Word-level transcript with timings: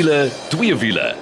wiele, 0.00 0.30
twee 0.48 0.76
wiele. 0.76 1.14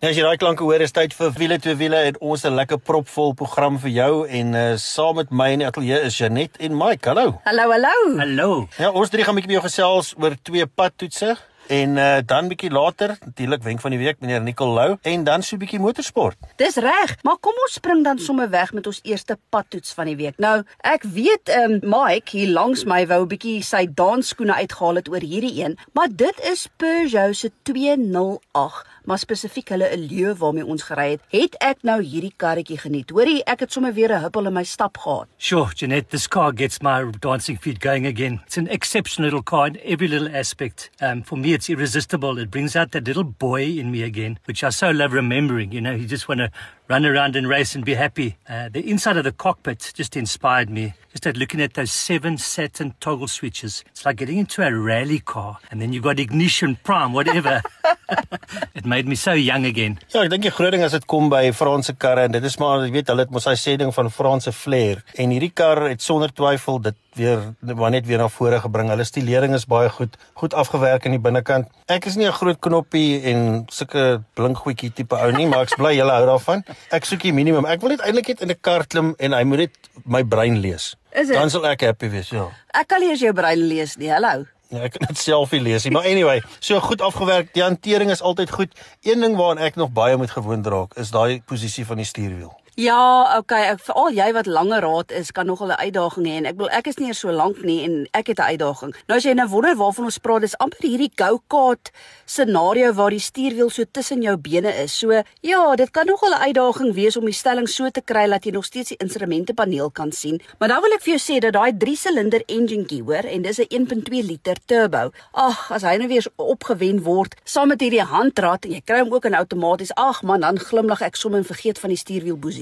Ja, 0.00 0.08
as 0.08 0.16
jy 0.16 0.22
daai 0.24 0.38
klanke 0.40 0.64
hoor, 0.64 0.80
is 0.80 0.94
tyd 0.94 1.12
vir 1.16 1.32
wiele 1.36 1.58
twee 1.60 1.76
wiele 1.76 1.98
en 2.08 2.16
ons 2.24 2.44
'n 2.44 2.54
lekker 2.56 2.78
propvol 2.78 3.34
program 3.36 3.76
vir 3.82 3.90
jou 3.90 4.12
en 4.24 4.54
uh, 4.54 4.76
saam 4.80 5.16
met 5.16 5.30
my 5.30 5.50
in 5.52 5.60
die 5.60 5.68
ateljee 5.68 6.00
is 6.08 6.16
Janet 6.16 6.56
en 6.56 6.72
Mike. 6.76 7.08
Hallo. 7.08 7.40
Hallo, 7.44 7.68
hallo. 7.70 8.16
Hallo. 8.16 8.68
Ja, 8.78 8.90
ons 8.90 9.10
drie 9.10 9.24
gaan 9.24 9.34
'n 9.34 9.40
bietjie 9.40 9.52
met 9.52 9.60
jou 9.60 9.68
gesels 9.68 10.14
oor 10.16 10.36
twee 10.42 10.66
padtoetse 10.66 11.36
en 11.68 11.96
uh, 11.96 12.16
dan 12.26 12.48
bietjie 12.48 12.70
later 12.70 13.16
natuurlik 13.24 13.62
wenk 13.62 13.80
van 13.80 13.90
die 13.90 13.98
week 13.98 14.20
meneer 14.20 14.42
Nicolou 14.42 14.96
en 15.02 15.24
dan 15.24 15.42
so 15.42 15.56
'n 15.56 15.58
bietjie 15.58 15.80
motorsport. 15.80 16.36
Dis 16.56 16.76
reg, 16.76 17.16
maar 17.22 17.36
kom 17.40 17.52
ons 17.66 17.72
spring 17.72 18.04
dan 18.04 18.18
sommer 18.18 18.50
weg 18.50 18.72
met 18.72 18.86
ons 18.86 19.00
eerste 19.02 19.38
padtoets 19.48 19.92
van 19.92 20.04
die 20.04 20.16
week. 20.16 20.38
Nou, 20.38 20.62
ek 20.80 21.02
weet 21.02 21.48
ehm 21.48 21.72
um, 21.72 21.80
Mike 21.82 22.30
hier 22.30 22.48
langs 22.48 22.84
my 22.84 23.06
wou 23.06 23.22
'n 23.22 23.28
bietjie 23.28 23.62
sy 23.62 23.86
dansskoene 23.94 24.54
uitgehaal 24.54 24.94
het 24.94 25.08
oor 25.08 25.20
hierdie 25.20 25.64
een, 25.64 25.78
maar 25.92 26.08
dit 26.10 26.40
is 26.40 26.68
Peugeot 26.76 27.36
se 27.36 27.50
208 27.62 28.96
maar 29.06 29.18
spesifiek 29.18 29.68
hulle 29.68 29.88
'n 29.96 30.06
leeu 30.10 30.34
waarmee 30.34 30.66
ons 30.66 30.82
gery 30.82 31.10
het, 31.10 31.20
het 31.28 31.54
ek 31.58 31.82
nou 31.82 32.02
hierdie 32.02 32.32
karretjie 32.36 32.78
geniet. 32.78 33.10
Hoorie, 33.10 33.44
ek 33.44 33.60
het 33.60 33.72
sommer 33.72 33.92
weer 33.94 34.12
'n 34.12 34.20
huppel 34.20 34.46
in 34.46 34.52
my 34.52 34.64
stap 34.64 34.98
gehad. 34.98 35.26
Sure, 35.36 35.70
Jeanette, 35.74 36.08
this 36.08 36.28
car 36.28 36.52
gets 36.54 36.80
my 36.80 37.10
dancing 37.20 37.60
feet 37.60 37.82
going 37.82 38.06
again. 38.06 38.40
It's 38.46 38.56
an 38.56 38.68
exceptional 38.68 39.30
little 39.30 39.42
car 39.42 39.66
in 39.66 39.78
every 39.84 40.08
little 40.08 40.38
aspect. 40.38 40.90
Um, 41.00 41.22
for 41.24 41.38
me, 41.38 41.52
it's 41.56 41.70
irresistible. 41.70 42.38
It 42.38 42.50
brings 42.50 42.76
out 42.76 42.92
that 42.92 43.04
little 43.04 43.24
boy 43.24 43.62
in 43.62 43.90
me 43.90 44.02
again, 44.02 44.38
which 44.44 44.62
I 44.62 44.68
so 44.68 44.90
love 44.90 45.14
remembering. 45.14 45.72
You 45.72 45.80
know, 45.80 45.92
you 45.92 46.06
just 46.06 46.28
want 46.28 46.40
to 46.40 46.50
run 46.88 47.04
around 47.04 47.36
and 47.36 47.48
race 47.48 47.74
and 47.74 47.84
be 47.84 47.94
happy. 47.94 48.36
Uh, 48.48 48.68
the 48.68 48.88
inside 48.88 49.16
of 49.16 49.24
the 49.24 49.32
cockpit 49.32 49.92
just 49.94 50.16
inspired 50.16 50.70
me. 50.70 50.94
Just 51.10 51.26
at 51.26 51.36
looking 51.36 51.62
at 51.62 51.74
those 51.74 51.90
seven 51.92 52.36
Saturn 52.36 52.94
toggle 53.00 53.26
switches, 53.26 53.82
it's 53.86 54.04
like 54.04 54.16
getting 54.16 54.36
into 54.36 54.62
a 54.62 54.70
rally 54.70 55.18
car, 55.18 55.58
and 55.70 55.80
then 55.80 55.94
you 55.94 56.02
got 56.02 56.20
ignition, 56.20 56.76
prime, 56.84 57.14
whatever. 57.14 57.62
it 58.74 58.84
made 58.84 59.08
me 59.08 59.14
so 59.14 59.32
young 59.32 59.64
again. 59.64 59.98
Ja, 60.12 60.26
ek 60.26 60.30
dink 60.34 60.44
die 60.44 60.52
groot 60.52 60.74
ding 60.76 60.84
as 60.84 60.92
dit 60.92 61.06
kom 61.08 61.30
by 61.32 61.48
Franse 61.56 61.94
karre 61.96 62.26
en 62.28 62.36
dit 62.36 62.44
is 62.44 62.58
maar 62.60 62.84
jy 62.84 62.92
weet 62.98 63.08
hulle 63.08 63.24
het 63.24 63.32
mos 63.32 63.48
hy 63.48 63.56
sê 63.56 63.78
ding 63.80 63.94
van 63.96 64.12
Franse 64.12 64.52
flair 64.52 65.00
en 65.16 65.32
hierdie 65.32 65.54
kar 65.56 65.86
het 65.88 66.04
sonder 66.04 66.34
twyfel 66.36 66.82
dit 66.84 67.00
weer 67.16 67.40
maar 67.62 67.94
net 67.94 68.04
weer 68.06 68.20
na 68.20 68.28
vore 68.28 68.60
gebring. 68.60 68.90
Hulle 68.92 69.08
stilering 69.08 69.56
is 69.56 69.64
baie 69.64 69.88
goed, 69.88 70.18
goed 70.36 70.54
afgewerk 70.54 71.06
aan 71.08 71.16
die 71.16 71.22
binnekant. 71.22 71.72
Ek 71.88 72.06
is 72.12 72.16
nie 72.20 72.28
'n 72.28 72.36
groot 72.36 72.60
knoppie 72.60 73.22
en 73.32 73.64
sulke 73.72 74.22
blinkgoedjie 74.36 74.92
tipe 74.92 75.16
ou 75.16 75.32
nie, 75.32 75.46
maar 75.46 75.64
ek 75.64 75.76
bly 75.80 75.96
julle 75.96 76.12
hou 76.12 76.26
daarvan. 76.26 76.64
Ek 76.90 77.04
soek 77.04 77.22
die 77.22 77.32
minimum. 77.32 77.66
Ek 77.66 77.80
wil 77.80 77.94
net 77.96 78.00
eintlik 78.00 78.28
net 78.28 78.40
in 78.40 78.50
'n 78.50 78.60
kar 78.60 78.86
klim 78.86 79.14
en 79.18 79.32
hy 79.32 79.44
moet 79.44 79.58
net 79.58 79.74
my 80.04 80.22
brein 80.22 80.60
lees. 80.60 80.94
Is 81.12 81.28
dit? 81.28 81.36
Dan 81.36 81.50
sal 81.50 81.66
ek 81.66 81.80
happy 81.80 82.08
wees, 82.08 82.30
ja. 82.30 82.50
Ek 82.74 82.88
kan 82.88 83.00
nie 83.00 83.10
eens 83.10 83.20
jou 83.20 83.32
brein 83.32 83.58
lees 83.58 83.96
nie. 83.96 84.08
Hallo. 84.08 84.44
Ja, 84.68 84.82
ek 84.82 84.96
kan 84.98 85.06
dit 85.06 85.18
self 85.18 85.52
nie 85.52 85.60
lees 85.60 85.84
nie, 85.84 85.92
maar 85.94 86.02
anyway, 86.04 86.42
so 86.58 86.80
goed 86.80 87.00
afgewerk. 87.00 87.52
Die 87.54 87.62
hantering 87.62 88.10
is 88.10 88.20
altyd 88.20 88.50
goed. 88.50 88.72
Een 89.06 89.20
ding 89.20 89.36
waaraan 89.38 89.62
ek 89.62 89.76
nog 89.76 89.92
baie 89.94 90.16
moet 90.16 90.30
gewoond 90.30 90.66
raak, 90.66 90.96
is 90.98 91.10
daai 91.14 91.40
posisie 91.46 91.86
van 91.86 91.96
die 91.96 92.04
stuurwiel. 92.04 92.50
Ja, 92.76 93.38
okay, 93.38 93.70
ek 93.70 93.78
veral 93.86 94.12
jy 94.12 94.24
wat 94.36 94.48
langer 94.52 94.84
raad 94.84 95.12
is, 95.16 95.30
kan 95.32 95.46
nogal 95.48 95.70
'n 95.72 95.80
uitdaging 95.80 96.26
hê 96.28 96.32
en 96.36 96.46
ek 96.46 96.56
wil 96.60 96.68
ek 96.68 96.88
is 96.88 96.98
nie 96.98 97.06
eers 97.08 97.22
so 97.24 97.32
lank 97.32 97.64
nie 97.64 97.84
en 97.84 98.06
ek 98.12 98.26
het 98.26 98.38
'n 98.38 98.52
uitdaging. 98.52 98.92
Nou 99.08 99.16
as 99.16 99.24
jy 99.24 99.32
nou 99.32 99.48
wonder 99.48 99.74
waarvan 99.74 100.04
ons 100.04 100.18
praat, 100.18 100.42
dis 100.42 100.58
amper 100.58 100.84
hierdie 100.84 101.10
go-kart 101.16 101.90
scenario 102.26 102.92
waar 102.92 103.10
die 103.10 103.18
stuurwiel 103.18 103.70
so 103.70 103.84
tussen 103.90 104.20
jou 104.22 104.36
bene 104.36 104.68
is. 104.82 104.92
So, 104.98 105.22
ja, 105.40 105.74
dit 105.76 105.90
kan 105.90 106.06
nogal 106.06 106.30
'n 106.34 106.52
uitdaging 106.52 106.92
wees 106.94 107.16
om 107.16 107.24
die 107.24 107.32
stelling 107.32 107.66
so 107.68 107.88
te 107.88 108.02
kry 108.02 108.28
dat 108.28 108.44
jy 108.44 108.50
nog 108.52 108.64
steeds 108.64 108.88
die 108.88 108.98
instrumentepaneel 108.98 109.90
kan 109.90 110.12
sien. 110.12 110.40
Maar 110.58 110.68
dan 110.68 110.82
wil 110.82 110.92
ek 110.92 111.02
vir 111.02 111.16
jou 111.16 111.36
sê 111.36 111.40
dat 111.40 111.52
daai 111.52 111.72
3-silinder 111.72 112.42
enjinkie, 112.46 113.02
hoor, 113.02 113.24
en 113.24 113.42
dis 113.42 113.58
'n 113.58 113.66
1.2 113.70 114.22
liter 114.22 114.56
turbo. 114.66 115.10
Ag, 115.32 115.72
as 115.72 115.82
hy 115.82 115.96
nou 115.96 116.08
weer 116.08 116.26
opgewen 116.36 117.02
word 117.02 117.36
saam 117.44 117.68
met 117.68 117.80
hierdie 117.80 118.04
handrad 118.04 118.64
en 118.66 118.72
jy 118.72 118.82
kry 118.84 118.98
hom 118.98 119.14
ook 119.14 119.24
in 119.24 119.34
outomaties. 119.34 119.94
Ag 119.94 120.22
man, 120.22 120.40
dan 120.40 120.58
glimlag 120.58 121.00
ek 121.00 121.16
sommer 121.16 121.38
en 121.38 121.44
vergeet 121.44 121.78
van 121.78 121.88
die 121.88 121.98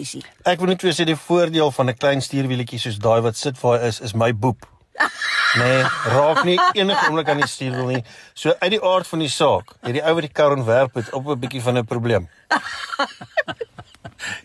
stuurwielposisie. 0.04 0.22
Ek 0.44 0.60
wil 0.60 0.72
net 0.72 0.82
vir 0.82 0.91
jou 0.91 0.97
sê 0.98 1.06
die 1.09 1.16
voordeel 1.16 1.72
van 1.72 1.88
'n 1.88 1.97
klein 1.97 2.20
stuurwieletjie 2.20 2.78
soos 2.78 2.98
daai 2.98 3.22
wat 3.22 3.37
sit 3.37 3.56
waar 3.62 3.81
hy 3.81 3.88
is, 3.88 4.00
is 4.00 4.15
my 4.15 4.32
boep. 4.32 4.66
Nee, 5.54 5.84
raak 6.10 6.44
nie 6.44 6.59
enige 6.75 7.06
oomblik 7.06 7.28
aan 7.28 7.38
die 7.38 7.47
stuurwiel 7.47 7.87
nie. 7.87 8.04
So 8.34 8.54
uit 8.59 8.70
die 8.70 8.82
aard 8.82 9.06
van 9.06 9.20
die 9.20 9.28
saak, 9.28 9.76
hierdie 9.87 10.03
ou 10.03 10.15
wat 10.15 10.26
die 10.26 10.34
kar 10.34 10.50
ontwerp 10.50 10.94
het 10.98 11.12
op 11.15 11.28
'n 11.28 11.38
bietjie 11.38 11.62
van 11.62 11.78
'n 11.78 11.87
probleem. 11.87 12.28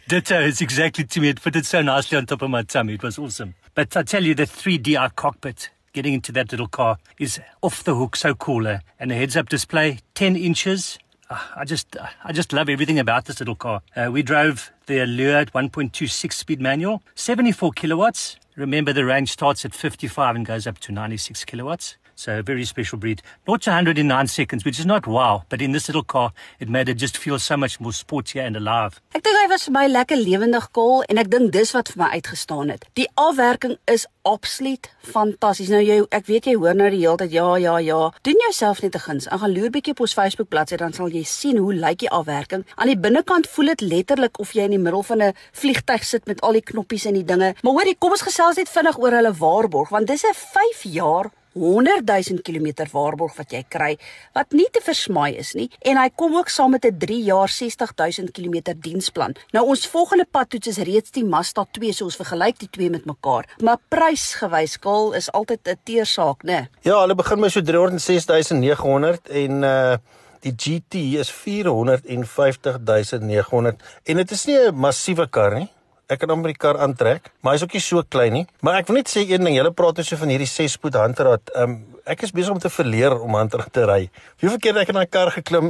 Ditto 0.07 0.39
is 0.39 0.61
exactly 0.61 1.05
to 1.05 1.21
me. 1.21 1.29
It 1.29 1.39
fitted 1.39 1.65
so 1.65 1.81
nicely 1.81 2.17
on 2.17 2.25
top 2.25 2.43
of 2.43 2.49
my 2.49 2.61
tummy. 2.61 2.93
It 2.93 3.01
was 3.01 3.17
awesome. 3.17 3.55
But 3.73 3.97
I 3.97 4.03
tell 4.03 4.23
you, 4.23 4.35
the 4.35 4.45
3DI 4.45 5.15
cockpit, 5.15 5.71
getting 5.93 6.13
into 6.13 6.31
that 6.33 6.51
little 6.51 6.67
car, 6.67 6.97
is 7.17 7.39
off 7.61 7.83
the 7.83 7.95
hook, 7.95 8.15
so 8.15 8.35
cooler. 8.35 8.81
And 8.99 9.09
the 9.09 9.15
heads-up 9.15 9.49
display, 9.49 9.99
10 10.13 10.35
inches. 10.35 10.99
I 11.29 11.63
just, 11.63 11.95
I 12.23 12.31
just 12.31 12.53
love 12.53 12.69
everything 12.69 12.97
about 12.97 13.25
this 13.25 13.39
little 13.39 13.53
car. 13.55 13.81
Uh, 13.95 14.09
we 14.11 14.23
drove 14.23 14.71
the 14.87 14.99
Allure 15.03 15.45
1.26 15.45 16.33
speed 16.33 16.59
manual, 16.59 17.03
74 17.13 17.71
kilowatts. 17.73 18.37
Remember, 18.55 18.93
the 18.93 19.05
range 19.05 19.31
starts 19.31 19.63
at 19.63 19.75
55 19.75 20.35
and 20.35 20.45
goes 20.45 20.65
up 20.65 20.79
to 20.79 20.91
96 20.91 21.45
kilowatts. 21.45 21.97
So 22.19 22.37
a 22.37 22.43
very 22.43 22.65
special 22.65 22.97
breed. 22.97 23.21
Not 23.47 23.65
100 23.65 23.97
in 23.97 24.07
9 24.07 24.27
seconds, 24.27 24.65
which 24.65 24.77
is 24.77 24.85
not 24.85 25.07
wow, 25.07 25.43
but 25.47 25.61
in 25.61 25.71
this 25.71 25.87
little 25.87 26.03
car, 26.03 26.33
it 26.59 26.67
made 26.67 26.89
it 26.89 26.95
just 26.95 27.15
feel 27.15 27.39
so 27.39 27.55
much 27.55 27.79
more 27.79 27.93
sportier 27.93 28.45
and 28.45 28.57
alive. 28.57 28.99
Ek 29.15 29.23
dink 29.23 29.37
hy 29.39 29.45
was 29.47 29.63
vir 29.69 29.75
my 29.77 29.83
lekker 29.87 30.19
lewendig 30.19 30.67
kol 30.75 31.05
en 31.07 31.21
ek 31.23 31.29
dink 31.31 31.53
dis 31.55 31.71
wat 31.77 31.93
vir 31.93 32.01
my 32.01 32.09
uitgestaan 32.17 32.73
het. 32.73 32.83
Die 32.99 33.07
afwerking 33.15 33.77
is 33.87 34.03
absoluut 34.27 34.89
fantasties. 35.13 35.71
Nou 35.71 35.79
jy 35.79 36.01
ek 36.11 36.27
weet 36.27 36.51
jy 36.51 36.57
hoor 36.59 36.75
nou 36.75 36.89
die 36.91 36.99
hele 37.05 37.21
tyd 37.23 37.37
ja 37.37 37.47
ja 37.63 37.77
ja. 37.87 38.01
Doen 38.27 38.43
jouself 38.49 38.83
net 38.83 38.99
'n 38.99 39.05
guns. 39.07 39.31
Gaan 39.31 39.55
loer 39.55 39.71
bietjie 39.71 39.95
op 39.95 40.03
ons 40.03 40.17
Facebook 40.19 40.51
bladsy 40.51 40.75
dan 40.75 40.91
sal 40.91 41.07
jy 41.07 41.23
sien 41.23 41.55
hoe 41.55 41.73
lyk 41.73 42.03
die 42.03 42.11
afwerking. 42.11 42.67
Aan 42.75 42.91
die 42.91 42.99
binnekant 42.99 43.47
voel 43.47 43.71
dit 43.71 43.87
letterlik 43.95 44.43
of 44.43 44.51
jy 44.51 44.67
in 44.67 44.75
die 44.75 44.83
middel 44.83 45.03
van 45.03 45.23
'n 45.23 45.33
vliegtyg 45.53 46.03
sit 46.03 46.27
met 46.27 46.41
al 46.41 46.51
die 46.51 46.67
knoppies 46.67 47.05
en 47.05 47.13
die 47.13 47.23
dinge. 47.23 47.55
Maar 47.63 47.73
hoorie, 47.73 47.95
kom 47.95 48.11
ons 48.11 48.27
gesels 48.27 48.57
net 48.57 48.67
vinnig 48.67 48.99
oor 48.99 49.11
hulle 49.11 49.33
waarborg 49.33 49.89
want 49.89 50.07
dis 50.07 50.25
'n 50.25 50.35
5 50.35 50.83
jaar 50.83 51.31
100 51.53 52.05
000 52.05 52.41
km 52.41 52.87
waarborg 52.91 53.35
wat 53.37 53.51
jy 53.51 53.63
kry 53.69 53.97
wat 54.33 54.51
nie 54.51 54.67
te 54.71 54.81
versmaai 54.81 55.37
is 55.37 55.53
nie 55.53 55.69
en 55.81 55.97
hy 55.97 56.09
kom 56.15 56.35
ook 56.35 56.49
saam 56.49 56.71
met 56.71 56.85
'n 56.85 56.97
3 56.97 57.23
jaar 57.23 57.49
60 57.49 57.93
000 57.95 58.31
km 58.31 58.73
diensplan. 58.75 59.35
Nou 59.51 59.65
ons 59.65 59.87
volgende 59.87 60.25
padtoets 60.31 60.67
is 60.67 60.77
reeds 60.77 61.11
die 61.11 61.25
Mazda 61.25 61.65
2 61.71 61.93
so 61.93 62.05
ons 62.05 62.15
vergelyk 62.15 62.59
die 62.59 62.69
twee 62.69 62.89
met 62.89 63.05
mekaar. 63.05 63.45
Maar 63.61 63.77
prysgewys 63.89 64.71
skaal 64.71 65.13
is 65.13 65.31
altyd 65.31 65.67
'n 65.67 65.77
teersaak, 65.83 66.43
né? 66.43 66.67
Ja, 66.81 66.99
hulle 67.01 67.15
begin 67.15 67.39
met 67.39 67.51
so 67.51 67.61
306900 67.61 69.29
en 69.29 69.63
uh 69.63 69.97
die 70.39 70.53
GT 70.55 70.95
is 71.19 71.31
450900 71.31 73.81
en 74.03 74.15
dit 74.15 74.31
is 74.31 74.45
nie 74.45 74.57
'n 74.57 74.75
massiewe 74.75 75.27
kar 75.27 75.55
nie. 75.55 75.69
Ek 76.09 76.23
kan 76.23 76.31
hom 76.33 76.41
by 76.41 76.49
die 76.49 76.57
kar 76.57 76.79
aantrek, 76.81 77.27
maar 77.45 77.53
hy's 77.53 77.61
ook 77.67 77.75
nie 77.77 77.83
so 77.85 78.01
klein 78.01 78.33
nie. 78.33 78.45
Maar 78.65 78.79
ek 78.79 78.87
wil 78.89 78.97
net 78.97 79.11
sê 79.11 79.21
een 79.29 79.43
ding, 79.45 79.53
julle 79.53 79.69
praat 79.77 79.99
net 80.01 80.07
so 80.07 80.17
van 80.17 80.31
hierdie 80.33 80.49
6-spoed 80.49 80.97
handrad. 80.97 81.51
Ehm 81.53 81.75
um, 81.75 81.75
ek 82.09 82.23
is 82.25 82.31
besig 82.33 82.49
om 82.49 82.61
te 82.61 82.71
verleer 82.73 83.13
om 83.13 83.35
handrad 83.37 83.69
te 83.69 83.83
ry. 83.85 83.99
Hoeveel 84.41 84.57
keer 84.57 84.73
het 84.73 84.87
ek 84.87 84.93
in 84.95 84.97
daai 84.97 85.11
kar 85.13 85.29
geklim? 85.35 85.69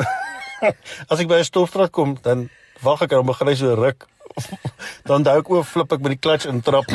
As 1.12 1.20
ek 1.20 1.28
by 1.28 1.42
'n 1.42 1.50
stopstraat 1.50 1.92
kom, 1.92 2.16
dan 2.24 2.48
wag 2.80 3.04
ek 3.04 3.12
en 3.12 3.20
dan 3.20 3.28
begin 3.28 3.52
hy 3.52 3.56
so 3.60 3.76
ruk. 3.76 4.08
dan 5.10 5.24
daai 5.24 5.40
ek 5.42 5.50
oor 5.52 5.66
flip 5.68 5.92
ek 5.96 6.04
met 6.06 6.16
die 6.16 6.22
klats 6.22 6.48
intrap. 6.50 6.88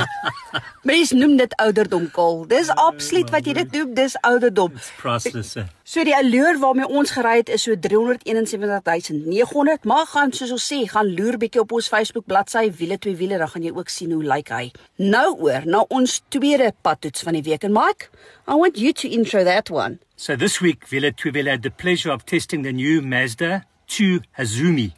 Mense 0.85 1.17
noem 1.17 1.37
dit 1.41 1.55
ouderdom 1.63 2.11
kol. 2.13 2.45
Dis 2.49 2.69
absoluut 2.69 3.31
wat 3.33 3.47
jy 3.49 3.55
dit 3.61 3.73
doen, 3.73 3.95
dis 3.97 4.17
ouderdom. 4.27 4.73
Priceless. 5.01 5.57
So 5.85 6.05
die 6.05 6.17
allure 6.17 6.59
waarmee 6.61 6.89
ons 6.89 7.11
gery 7.17 7.37
het 7.41 7.53
is 7.53 7.65
so 7.67 7.77
371900, 7.77 9.85
maar 9.89 10.07
gaan 10.13 10.33
soos 10.37 10.53
ons 10.57 10.69
sê, 10.73 10.83
gaan 10.89 11.13
loer 11.17 11.39
bietjie 11.41 11.65
op 11.65 11.73
ons 11.77 11.91
Facebook 11.93 12.27
bladsy 12.31 12.71
wiele 12.79 12.99
twee 13.01 13.17
wiele, 13.21 13.39
dan 13.41 13.53
gaan 13.53 13.67
jy 13.67 13.75
ook 13.77 13.93
sien 13.93 14.13
hoe 14.13 14.25
lyk 14.25 14.53
hy. 14.55 14.65
Nou 15.01 15.29
oor 15.47 15.69
na 15.69 15.85
ons 15.89 16.21
tweede 16.33 16.73
padtoets 16.85 17.25
van 17.27 17.39
die 17.39 17.45
week 17.49 17.63
en 17.69 17.77
Mike, 17.77 18.03
I 18.49 18.57
want 18.61 18.81
you 18.81 18.93
to 18.93 19.09
intro 19.09 19.45
that 19.45 19.71
one. 19.71 19.99
So 20.17 20.37
this 20.37 20.61
week, 20.61 20.87
Villa 20.87 21.13
Tuivela 21.13 21.51
had 21.51 21.63
the 21.63 21.71
pleasure 21.71 22.13
of 22.13 22.25
testing 22.25 22.63
the 22.63 22.73
new 22.73 23.03
Mazda 23.03 23.65
2 23.89 24.21
Hazumi. 24.39 24.93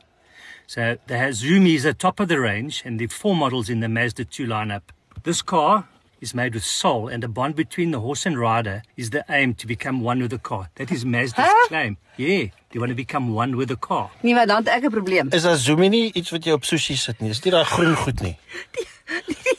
So 0.66 0.96
the 1.06 1.14
Hazumi 1.14 1.74
is 1.76 1.86
at 1.86 1.98
top 1.98 2.20
of 2.20 2.28
the 2.28 2.40
range 2.40 2.82
and 2.84 2.98
the 2.98 3.06
four 3.06 3.34
models 3.36 3.68
in 3.70 3.80
the 3.80 3.88
Mazda 3.88 4.24
2 4.24 4.46
lineup. 4.46 4.82
This 5.22 5.42
car 5.42 5.84
is 6.20 6.34
made 6.34 6.54
with 6.54 6.64
soul 6.64 7.08
and 7.08 7.22
a 7.22 7.28
bond 7.28 7.54
between 7.54 7.90
the 7.92 8.00
horse 8.00 8.26
and 8.26 8.38
rider 8.38 8.82
is 8.96 9.10
the 9.10 9.24
aim 9.28 9.54
to 9.54 9.66
become 9.66 10.00
one 10.00 10.20
with 10.20 10.30
the 10.30 10.38
car. 10.38 10.68
That 10.76 10.90
is 10.90 11.04
Mazda's 11.04 11.46
Huh? 11.46 11.68
claim. 11.68 11.96
Yeah, 12.16 12.46
you 12.72 12.80
want 12.80 12.90
to 12.90 12.94
become 12.96 13.32
one 13.34 13.56
with 13.56 13.68
the 13.68 13.76
car. 13.76 14.10
Nee, 14.22 14.34
maar 14.34 14.46
dan 14.46 14.56
het 14.56 14.68
ek 14.68 14.82
'n 14.84 14.90
probleem. 14.90 15.28
Is 15.32 15.44
Azumi 15.44 15.88
nie 15.88 16.12
iets 16.12 16.30
wat 16.30 16.44
jy 16.44 16.52
op 16.52 16.64
sushi 16.64 16.96
sit 16.96 17.20
nie? 17.20 17.28
Dis 17.28 17.42
nie 17.44 17.50
daai 17.52 17.64
groen 17.64 17.94
goed 17.96 18.20
nie. 18.20 18.36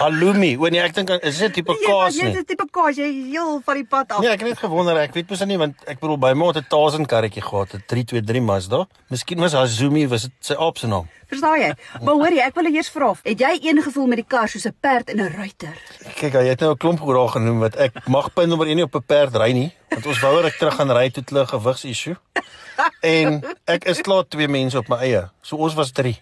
Halloumi. 0.00 0.54
O 0.56 0.68
nee, 0.72 0.80
ek 0.80 0.94
dink 0.96 1.10
is 1.20 1.38
dit 1.38 1.50
'n 1.50 1.52
tipe 1.52 1.74
kaas 1.84 2.16
Ja, 2.16 2.24
nie. 2.24 2.32
dit 2.32 2.40
is 2.40 2.46
tipe 2.48 2.66
kaas, 2.70 2.96
jy 2.96 3.08
heel 3.32 3.60
van 3.64 3.74
die 3.74 3.84
pad 3.84 4.12
af. 4.12 4.20
Nee, 4.20 4.30
ek 4.30 4.40
het 4.40 4.48
net 4.48 4.58
gewonder, 4.58 4.96
ek 4.96 5.12
weet 5.14 5.28
mos 5.28 5.44
nie 5.44 5.58
want 5.58 5.76
ek 5.86 6.00
bedoel 6.00 6.18
by 6.18 6.32
my 6.32 6.46
het 6.46 6.56
'n 6.56 6.66
Tarzan 6.68 7.06
karretjie 7.06 7.42
gehad, 7.42 7.74
'n 7.74 7.82
323 7.86 8.40
Mazda. 8.42 8.86
Miskien 9.10 9.40
was 9.40 9.52
Hazumi 9.52 10.08
was 10.08 10.22
dit 10.22 10.32
sy 10.40 10.54
aap 10.54 10.78
se 10.78 10.86
naam. 10.86 11.08
Verstaan 11.28 11.60
jy? 11.60 11.74
Maar 12.02 12.14
hoor 12.14 12.32
jy, 12.32 12.40
ek 12.40 12.54
wil 12.54 12.66
eers 12.74 12.88
vra, 12.88 13.14
het 13.22 13.38
jy 13.38 13.58
een 13.62 13.82
gevoel 13.82 14.06
met 14.06 14.16
die 14.16 14.26
kar 14.26 14.48
soos 14.48 14.64
'n 14.66 14.74
perd 14.80 15.10
en 15.10 15.20
'n 15.20 15.32
ruiter? 15.36 15.74
Kyk, 16.16 16.32
jy 16.32 16.48
het 16.48 16.60
nou 16.60 16.72
'n 16.72 16.76
klomp 16.76 17.00
goed 17.00 17.14
daar 17.14 17.28
genoem 17.28 17.60
wat 17.60 17.76
ek 17.76 18.08
mag 18.08 18.32
punt 18.32 18.48
nommer 18.48 18.66
1 18.66 18.76
nie 18.76 18.84
op 18.84 18.94
'n 18.94 19.02
perd 19.06 19.36
ry 19.36 19.52
nie, 19.52 19.72
want 19.90 20.06
ons 20.06 20.20
wou 20.20 20.42
ek 20.44 20.56
terug 20.58 20.74
gaan 20.74 20.90
ry 20.90 21.10
toe 21.10 21.22
hulle 21.26 21.46
gewigsissue. 21.46 22.16
En 23.00 23.42
ek 23.66 23.84
is 23.84 24.00
klaar 24.00 24.24
twee 24.28 24.48
mense 24.48 24.78
op 24.78 24.88
my 24.88 24.96
eie. 24.96 25.28
So 25.42 25.56
ons 25.56 25.74
was 25.74 25.92
3. 25.92 26.16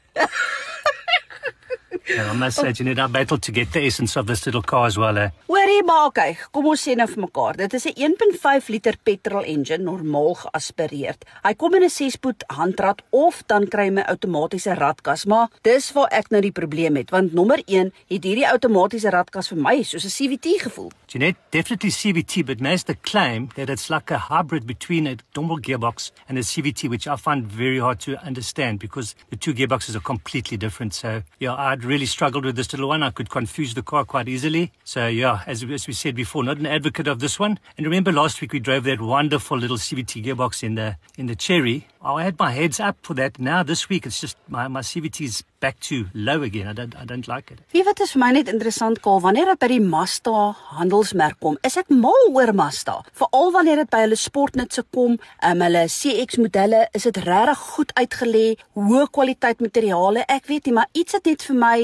Yeah, 2.08 2.30
I 2.30 2.32
must 2.32 2.56
say, 2.56 2.72
Jeanette, 2.72 2.98
I 3.00 3.06
battled 3.06 3.42
to 3.42 3.52
get 3.52 3.72
the 3.72 3.84
essence 3.84 4.16
of 4.16 4.26
this 4.26 4.46
little 4.46 4.62
car 4.62 4.86
as 4.86 4.96
well. 4.96 5.18
Eh? 5.18 5.28
Hoorie 5.46 5.82
maar 5.84 6.08
kyk, 6.16 6.46
kom 6.56 6.66
ons 6.70 6.80
sê 6.80 6.94
nou 6.96 7.04
vir 7.10 7.20
mekaar. 7.26 7.56
Dit 7.60 7.74
is 7.74 7.84
'n 7.86 7.92
1.5 7.96 8.68
liter 8.68 8.96
petrol 8.96 9.44
engine 9.44 9.84
normaal 9.84 10.34
geaspireerd. 10.34 11.24
Hy 11.44 11.54
kom 11.54 11.74
in 11.74 11.82
'n 11.82 11.90
6-spoed 11.90 12.44
handrat 12.48 13.02
of 13.10 13.42
dan 13.46 13.68
kry 13.68 13.88
jy 13.88 13.92
'n 13.92 14.08
outomatiese 14.08 14.74
ratkas, 14.74 15.26
maar 15.26 15.48
dis 15.62 15.92
waar 15.92 16.08
ek 16.10 16.30
nou 16.30 16.40
die 16.40 16.52
probleem 16.52 16.96
het, 16.96 17.10
want 17.10 17.32
nommer 17.34 17.60
1 17.66 17.92
het 18.08 18.24
hierdie 18.24 18.48
outomatiese 18.48 19.10
ratkas 19.10 19.48
vir 19.48 19.58
my 19.58 19.82
soos 19.82 20.04
'n 20.04 20.08
CVT 20.08 20.60
gevoel. 20.62 20.90
Jeanette, 21.08 21.38
definitely 21.50 21.90
CVT, 21.90 22.44
but 22.44 22.60
Mazda 22.60 22.94
claim 23.02 23.48
that 23.54 23.70
it's 23.70 23.88
like 23.88 24.10
a 24.10 24.18
hybrid 24.18 24.66
between 24.66 25.06
a 25.06 25.16
normal 25.34 25.58
gearbox 25.58 26.12
and 26.28 26.36
a 26.36 26.42
CVT, 26.42 26.88
which 26.88 27.06
I 27.06 27.16
find 27.16 27.46
very 27.46 27.78
hard 27.78 27.98
to 28.00 28.16
understand 28.26 28.78
because 28.78 29.14
the 29.30 29.36
two 29.36 29.54
gearboxes 29.54 29.94
are 29.96 30.00
completely 30.00 30.58
different. 30.58 30.92
So, 30.92 31.22
yeah, 31.38 31.54
I'd 31.54 31.82
really 31.82 31.97
struggled 32.06 32.44
with 32.44 32.56
this 32.56 32.72
little 32.72 32.88
one. 32.88 33.02
I 33.02 33.10
could 33.10 33.30
confuse 33.30 33.74
the 33.74 33.82
car 33.82 34.04
quite 34.04 34.28
easily. 34.28 34.72
So, 34.84 35.06
yeah, 35.06 35.42
as, 35.46 35.64
as 35.64 35.86
we 35.86 35.92
said 35.92 36.14
before, 36.14 36.44
not 36.44 36.58
an 36.58 36.66
advocate 36.66 37.06
of 37.06 37.20
this 37.20 37.38
one. 37.38 37.58
And 37.76 37.86
remember 37.86 38.12
last 38.12 38.40
week 38.40 38.52
we 38.52 38.60
drove 38.60 38.84
that 38.84 39.00
wonderful 39.00 39.58
little 39.58 39.76
CVT 39.76 40.24
gearbox 40.24 40.62
in 40.62 40.74
the 40.74 40.96
in 41.16 41.26
the 41.26 41.36
Cherry. 41.36 41.86
I 42.02 42.24
had 42.24 42.38
my 42.38 42.52
heads 42.52 42.80
up 42.80 42.96
for 43.02 43.14
that. 43.14 43.38
Now 43.38 43.62
this 43.62 43.88
week 43.88 44.06
it's 44.06 44.20
just 44.20 44.36
my 44.48 44.68
my 44.68 44.80
CVT 44.80 45.24
is 45.24 45.44
back 45.60 45.78
to 45.80 46.06
low 46.14 46.42
again. 46.42 46.68
I 46.68 46.72
don't 46.72 46.94
I 46.96 47.04
don't 47.04 47.26
like 47.28 47.50
it. 47.50 47.58
Wie 47.72 47.82
wat 47.84 48.00
is 48.00 48.12
vir 48.14 48.22
my 48.22 48.30
net 48.36 48.50
interessant 48.52 49.00
Kaal, 49.04 49.20
wanneer 49.24 49.50
dit 49.52 49.60
by 49.62 49.70
die 49.72 49.80
Mazda 49.82 50.44
handelsmerk 50.78 51.38
kom, 51.42 51.58
is 51.66 51.78
ek 51.80 51.90
mal 51.90 52.30
oor 52.32 52.52
Mazda. 52.56 52.98
Veral 53.18 53.52
wanneer 53.56 53.82
dit 53.82 53.90
by 53.92 54.04
hulle 54.04 54.18
sportnutse 54.18 54.84
kom, 54.94 55.18
um, 55.18 55.66
hulle 55.66 55.84
CX 55.92 56.40
modelle, 56.42 56.86
is 56.96 57.08
dit 57.08 57.20
regtig 57.26 57.64
goed 57.74 57.92
uitgelê, 57.98 58.46
hoë 58.78 59.08
kwaliteit 59.14 59.64
materiale. 59.64 60.24
Ek 60.28 60.48
weet 60.50 60.68
nie, 60.68 60.76
maar 60.78 60.88
iets 60.92 61.18
het 61.18 61.28
net 61.28 61.44
vir 61.48 61.58
my, 61.58 61.76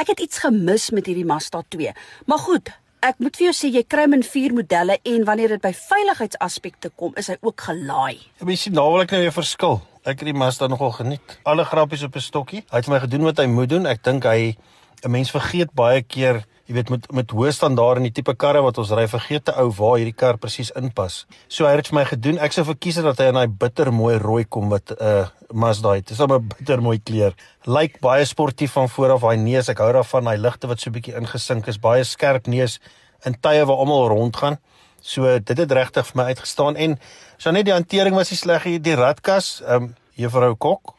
ek 0.00 0.14
het 0.14 0.22
iets 0.28 0.44
gemis 0.44 0.90
met 0.92 1.08
hierdie 1.08 1.28
Mazda 1.28 1.64
2. 1.74 1.94
Maar 2.30 2.42
goed, 2.46 2.72
ek 3.02 3.18
moet 3.22 3.38
vir 3.38 3.48
jou 3.48 3.54
sê 3.56 3.70
jy 3.74 3.82
kry 3.88 4.06
min 4.10 4.22
4 4.26 4.54
modelle 4.54 4.98
en 5.14 5.24
wanneer 5.26 5.56
dit 5.56 5.64
by 5.64 5.72
veiligheidsaspekte 5.74 6.92
kom, 6.94 7.16
is 7.18 7.32
hy 7.32 7.38
ook 7.40 7.64
gelaai. 7.70 8.20
Maar 8.42 8.54
jy 8.54 8.60
sien, 8.66 8.76
nou 8.78 8.92
wil 8.94 9.06
ek 9.06 9.16
nou 9.16 9.24
weer 9.24 9.34
verskil. 9.34 9.80
Ek 10.02 10.18
het 10.18 10.26
die 10.26 10.34
Mazda 10.34 10.66
nogal 10.66 10.90
geniet. 10.96 11.36
Alle 11.46 11.62
grappies 11.64 12.02
op 12.02 12.16
'n 12.16 12.20
stokkie. 12.20 12.64
Hy 12.70 12.76
het 12.76 12.84
vir 12.84 12.94
my 12.94 13.00
gedoen 13.00 13.22
wat 13.22 13.38
hy 13.38 13.46
moet 13.46 13.68
doen. 13.68 13.86
Ek 13.86 14.02
dink 14.02 14.24
hy 14.24 14.56
'n 15.04 15.10
mens 15.10 15.30
vergeet 15.30 15.72
baie 15.74 16.02
keer, 16.02 16.44
jy 16.66 16.74
weet 16.74 16.90
met 16.90 17.12
met 17.12 17.30
hoë 17.30 17.52
standaarde 17.52 17.96
en 17.96 18.02
die 18.02 18.12
tipe 18.12 18.34
karre 18.34 18.62
wat 18.62 18.78
ons 18.78 18.90
ry, 18.90 19.06
vergeet 19.06 19.44
te 19.44 19.52
ou 19.52 19.70
waar 19.70 19.98
hierdie 19.98 20.16
kar 20.16 20.38
presies 20.38 20.70
inpas. 20.70 21.26
So 21.48 21.66
hy 21.66 21.76
het 21.76 21.88
vir 21.88 21.98
my 21.98 22.04
gedoen. 22.04 22.38
Ek 22.38 22.52
sou 22.52 22.64
verkies 22.64 22.94
dat 23.02 23.18
hy 23.18 23.24
in 23.24 23.34
daai 23.34 23.46
bittermooi 23.46 24.18
rooi 24.18 24.44
kom 24.44 24.68
wat 24.70 24.90
'n 24.90 25.04
uh, 25.04 25.26
Mazda 25.52 25.94
het. 25.94 26.06
Dis 26.06 26.20
'n 26.20 26.48
bittermooi 26.58 26.98
kleur. 26.98 27.34
Lyk 27.66 28.00
baie 28.00 28.24
sportief 28.24 28.72
van 28.72 28.88
voor 28.88 29.10
af. 29.12 29.20
Daai 29.20 29.36
neus, 29.36 29.68
ek 29.68 29.78
hou 29.78 29.92
daarvan. 29.92 30.26
Hy 30.26 30.36
ligte 30.36 30.66
wat 30.66 30.80
so 30.80 30.90
bietjie 30.90 31.14
ingesink 31.14 31.66
is. 31.66 31.78
Baie 31.78 32.04
skerp 32.04 32.46
neus 32.46 32.80
in 33.24 33.34
tye 33.40 33.64
waar 33.64 33.76
almal 33.76 34.08
rondgaan. 34.08 34.58
So 35.02 35.26
dit 35.38 35.58
het 35.58 35.72
regtig 35.72 36.06
vir 36.06 36.16
my 36.20 36.24
uitgestaan 36.30 36.78
en 36.78 36.96
so 37.36 37.50
net 37.50 37.66
die 37.66 37.74
hantering 37.74 38.14
was 38.14 38.30
nie 38.30 38.38
sleg 38.38 38.64
nie. 38.70 38.78
Die 38.80 38.94
ratkas, 38.94 39.60
ehm 39.66 39.90
um, 39.90 39.94
juffrou 40.14 40.54
Kok 40.56 40.94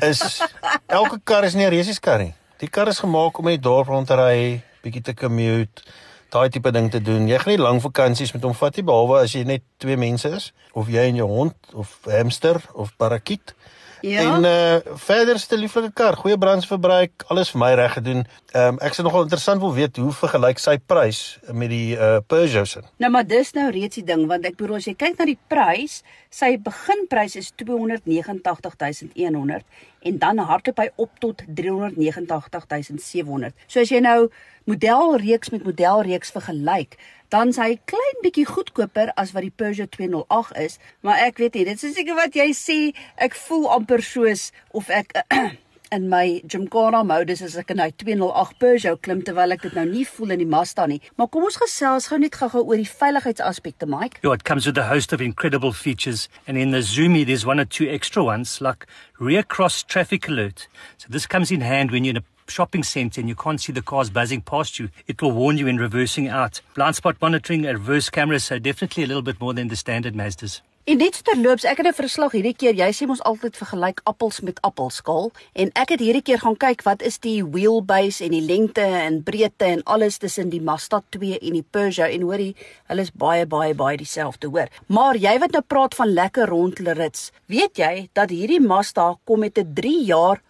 is 0.00 0.40
elke 0.86 1.18
kar 1.24 1.44
is 1.44 1.54
nie 1.54 1.66
'n 1.66 1.70
resieskar 1.70 2.18
nie. 2.18 2.34
Die 2.58 2.68
kar 2.68 2.88
is 2.88 2.98
gemaak 2.98 3.38
om 3.38 3.48
in 3.48 3.56
die 3.56 3.62
dorp 3.62 3.88
rond 3.88 4.06
te 4.06 4.14
ry, 4.14 4.62
bietjie 4.82 5.02
te 5.02 5.14
commute, 5.14 5.82
daai 6.30 6.48
tipe 6.48 6.70
ding 6.70 6.90
te 6.90 7.00
doen. 7.02 7.28
Jy 7.28 7.38
gaan 7.38 7.52
nie 7.52 7.62
lang 7.62 7.80
vakansies 7.82 8.32
met 8.32 8.42
hom 8.42 8.54
vat 8.54 8.76
nie 8.76 8.84
behalwe 8.84 9.20
as 9.22 9.32
jy 9.34 9.44
net 9.44 9.62
twee 9.78 9.96
mense 9.96 10.28
is 10.28 10.52
of 10.72 10.88
jy 10.88 11.08
en 11.08 11.16
jou 11.16 11.28
hond 11.28 11.54
of 11.74 11.98
hamster 12.04 12.60
of 12.74 12.92
parakiet. 12.96 13.54
En 14.00 14.44
uh 14.44 14.76
verder 14.94 15.34
is 15.34 15.48
dit 15.48 15.58
'n 15.58 15.60
lieflike 15.60 15.92
kar, 15.92 16.16
goeie 16.16 16.38
brandstofverbruik, 16.38 17.10
alles 17.26 17.50
vir 17.50 17.60
my 17.60 17.74
reg 17.74 17.92
gedoen. 17.92 18.26
Ehm 18.52 18.68
um, 18.68 18.78
ek 18.78 18.94
sou 18.94 19.06
nogal 19.06 19.22
interessant 19.22 19.60
wil 19.60 19.74
weet 19.74 19.96
hoe 19.96 20.12
vergelyk 20.12 20.58
sy 20.58 20.78
prys 20.78 21.38
met 21.52 21.68
die 21.68 21.96
uh 21.96 22.16
Peugeot 22.26 22.68
se. 22.68 22.80
Nou 22.96 23.12
maar 23.12 23.26
dis 23.26 23.52
nou 23.52 23.70
reeds 23.70 23.94
die 23.94 24.04
ding 24.04 24.26
want 24.26 24.44
ek 24.44 24.56
bedoel 24.56 24.76
as 24.76 24.84
jy 24.84 24.94
kyk 24.94 25.18
na 25.18 25.24
die 25.24 25.38
prys, 25.48 26.02
sy 26.30 26.58
beginprys 26.58 27.36
is 27.36 27.52
289100 27.56 29.62
en 30.00 30.18
dan 30.18 30.38
hardloop 30.38 30.78
hy 30.78 30.90
op 30.96 31.10
tot 31.18 31.42
389700. 31.46 33.52
So 33.66 33.80
as 33.80 33.88
jy 33.88 34.00
nou 34.00 34.28
modelreeks 34.64 35.50
met 35.50 35.64
modelreeks 35.64 36.30
vergelyk, 36.30 36.96
dan 37.30 37.54
is 37.54 37.58
hy 37.62 37.78
klein 37.90 38.20
bietjie 38.24 38.46
goedkoper 38.48 39.12
as 39.20 39.32
wat 39.36 39.46
die 39.46 39.54
Peugeot 39.54 39.90
208 39.94 40.56
is, 40.66 40.78
maar 41.06 41.22
ek 41.26 41.38
weet 41.42 41.58
nie, 41.58 41.66
dit 41.70 41.82
is 41.88 41.96
seker 41.96 42.18
wat 42.18 42.36
jy 42.36 42.50
sê, 42.56 42.78
ek 43.22 43.38
voel 43.46 43.68
amper 43.70 44.02
soos 44.04 44.50
of 44.74 44.90
ek 44.90 45.14
in 45.94 46.08
my 46.10 46.40
Gymkhana 46.46 47.02
modus 47.06 47.42
as 47.42 47.56
ek 47.58 47.72
in 47.74 47.80
daai 47.82 47.90
208 48.02 48.58
Peugeot 48.62 49.00
klim 49.02 49.22
terwyl 49.26 49.54
ek 49.54 49.64
dit 49.66 49.78
nou 49.78 49.86
nie 49.88 50.04
voel 50.06 50.36
in 50.36 50.42
die 50.44 50.48
Mazda 50.48 50.86
nie. 50.90 51.00
Maar 51.18 51.30
kom 51.34 51.46
ons 51.48 51.58
gesels 51.58 52.06
gou 52.10 52.18
net 52.22 52.38
gou-gou 52.38 52.62
oor 52.62 52.78
die 52.78 52.88
veiligheidsaspekte, 52.88 53.88
Mike. 53.90 54.22
Yeah, 54.22 54.34
it 54.34 54.44
comes 54.44 54.66
with 54.66 54.78
a 54.78 54.86
host 54.90 55.12
of 55.12 55.20
incredible 55.20 55.72
features, 55.72 56.28
and 56.46 56.58
in 56.58 56.70
the 56.70 56.82
Zoomy, 56.82 57.24
there's 57.26 57.46
one 57.46 57.58
or 57.58 57.66
two 57.66 57.88
extra 57.90 58.22
ones 58.24 58.60
like 58.60 58.86
rear 59.18 59.42
cross 59.42 59.82
traffic 59.82 60.28
alert. 60.28 60.68
So 60.98 61.08
this 61.10 61.26
comes 61.26 61.50
in 61.50 61.60
hand 61.60 61.90
when 61.90 62.04
you're 62.04 62.16
in 62.18 62.22
a 62.22 62.39
shopping 62.50 62.82
center 62.82 63.20
and 63.20 63.28
you 63.28 63.34
can't 63.34 63.60
see 63.60 63.72
the 63.72 63.82
cars 63.82 64.10
buzzing 64.10 64.42
past 64.42 64.78
you. 64.78 64.90
It 65.06 65.22
will 65.22 65.32
warn 65.32 65.56
you 65.56 65.66
in 65.66 65.78
reversing 65.78 66.28
out. 66.28 66.60
Blind 66.74 66.96
spot 66.96 67.16
monitoring, 67.20 67.66
a 67.66 67.72
reverse 67.72 68.10
camera, 68.10 68.40
so 68.40 68.58
definitely 68.58 69.04
a 69.04 69.06
little 69.06 69.22
bit 69.22 69.40
more 69.40 69.54
than 69.54 69.68
the 69.68 69.76
standard 69.76 70.14
Mazdas. 70.14 70.60
En 70.90 70.96
net 70.98 71.18
terloops, 71.24 71.64
ek 71.68 71.76
het 71.76 71.86
'n 71.86 71.92
verslag 71.92 72.32
hierdie 72.32 72.56
keer. 72.56 72.74
Jy 72.74 72.90
sê 72.92 73.06
mos 73.06 73.22
altyd 73.22 73.56
vergelyk 73.56 74.00
appels 74.04 74.40
met 74.40 74.60
appelskaal 74.60 75.30
en 75.52 75.70
ek 75.74 75.88
het 75.88 76.00
hierdie 76.00 76.22
keer 76.22 76.38
gaan 76.38 76.56
kyk 76.56 76.82
wat 76.82 77.02
is 77.02 77.18
die 77.18 77.44
wheelbase 77.44 78.24
en 78.24 78.30
die 78.30 78.40
lengte 78.40 78.80
en 78.80 79.22
breedte 79.22 79.64
en 79.64 79.82
alles 79.84 80.18
tussen 80.18 80.48
die 80.48 80.60
Mazda 80.60 81.02
2 81.08 81.38
en 81.38 81.52
die 81.52 81.66
Peugeot 81.70 82.10
en 82.10 82.22
hoorie, 82.22 82.56
hulle 82.88 83.00
is 83.00 83.12
baie 83.12 83.46
baie 83.46 83.74
baie 83.74 83.96
dieselfde, 83.96 84.48
hoor. 84.48 84.68
Maar 84.86 85.16
jy 85.16 85.38
wat 85.38 85.50
nou 85.52 85.62
praat 85.62 85.94
van 85.94 86.08
lekker 86.08 86.46
rondlerits, 86.46 87.30
weet 87.46 87.76
jy 87.76 88.08
dat 88.12 88.30
hierdie 88.30 88.60
Mazda 88.60 89.14
kom 89.24 89.40
met 89.40 89.58
'n 89.58 89.74
3 89.74 90.04
jaar 90.04 90.40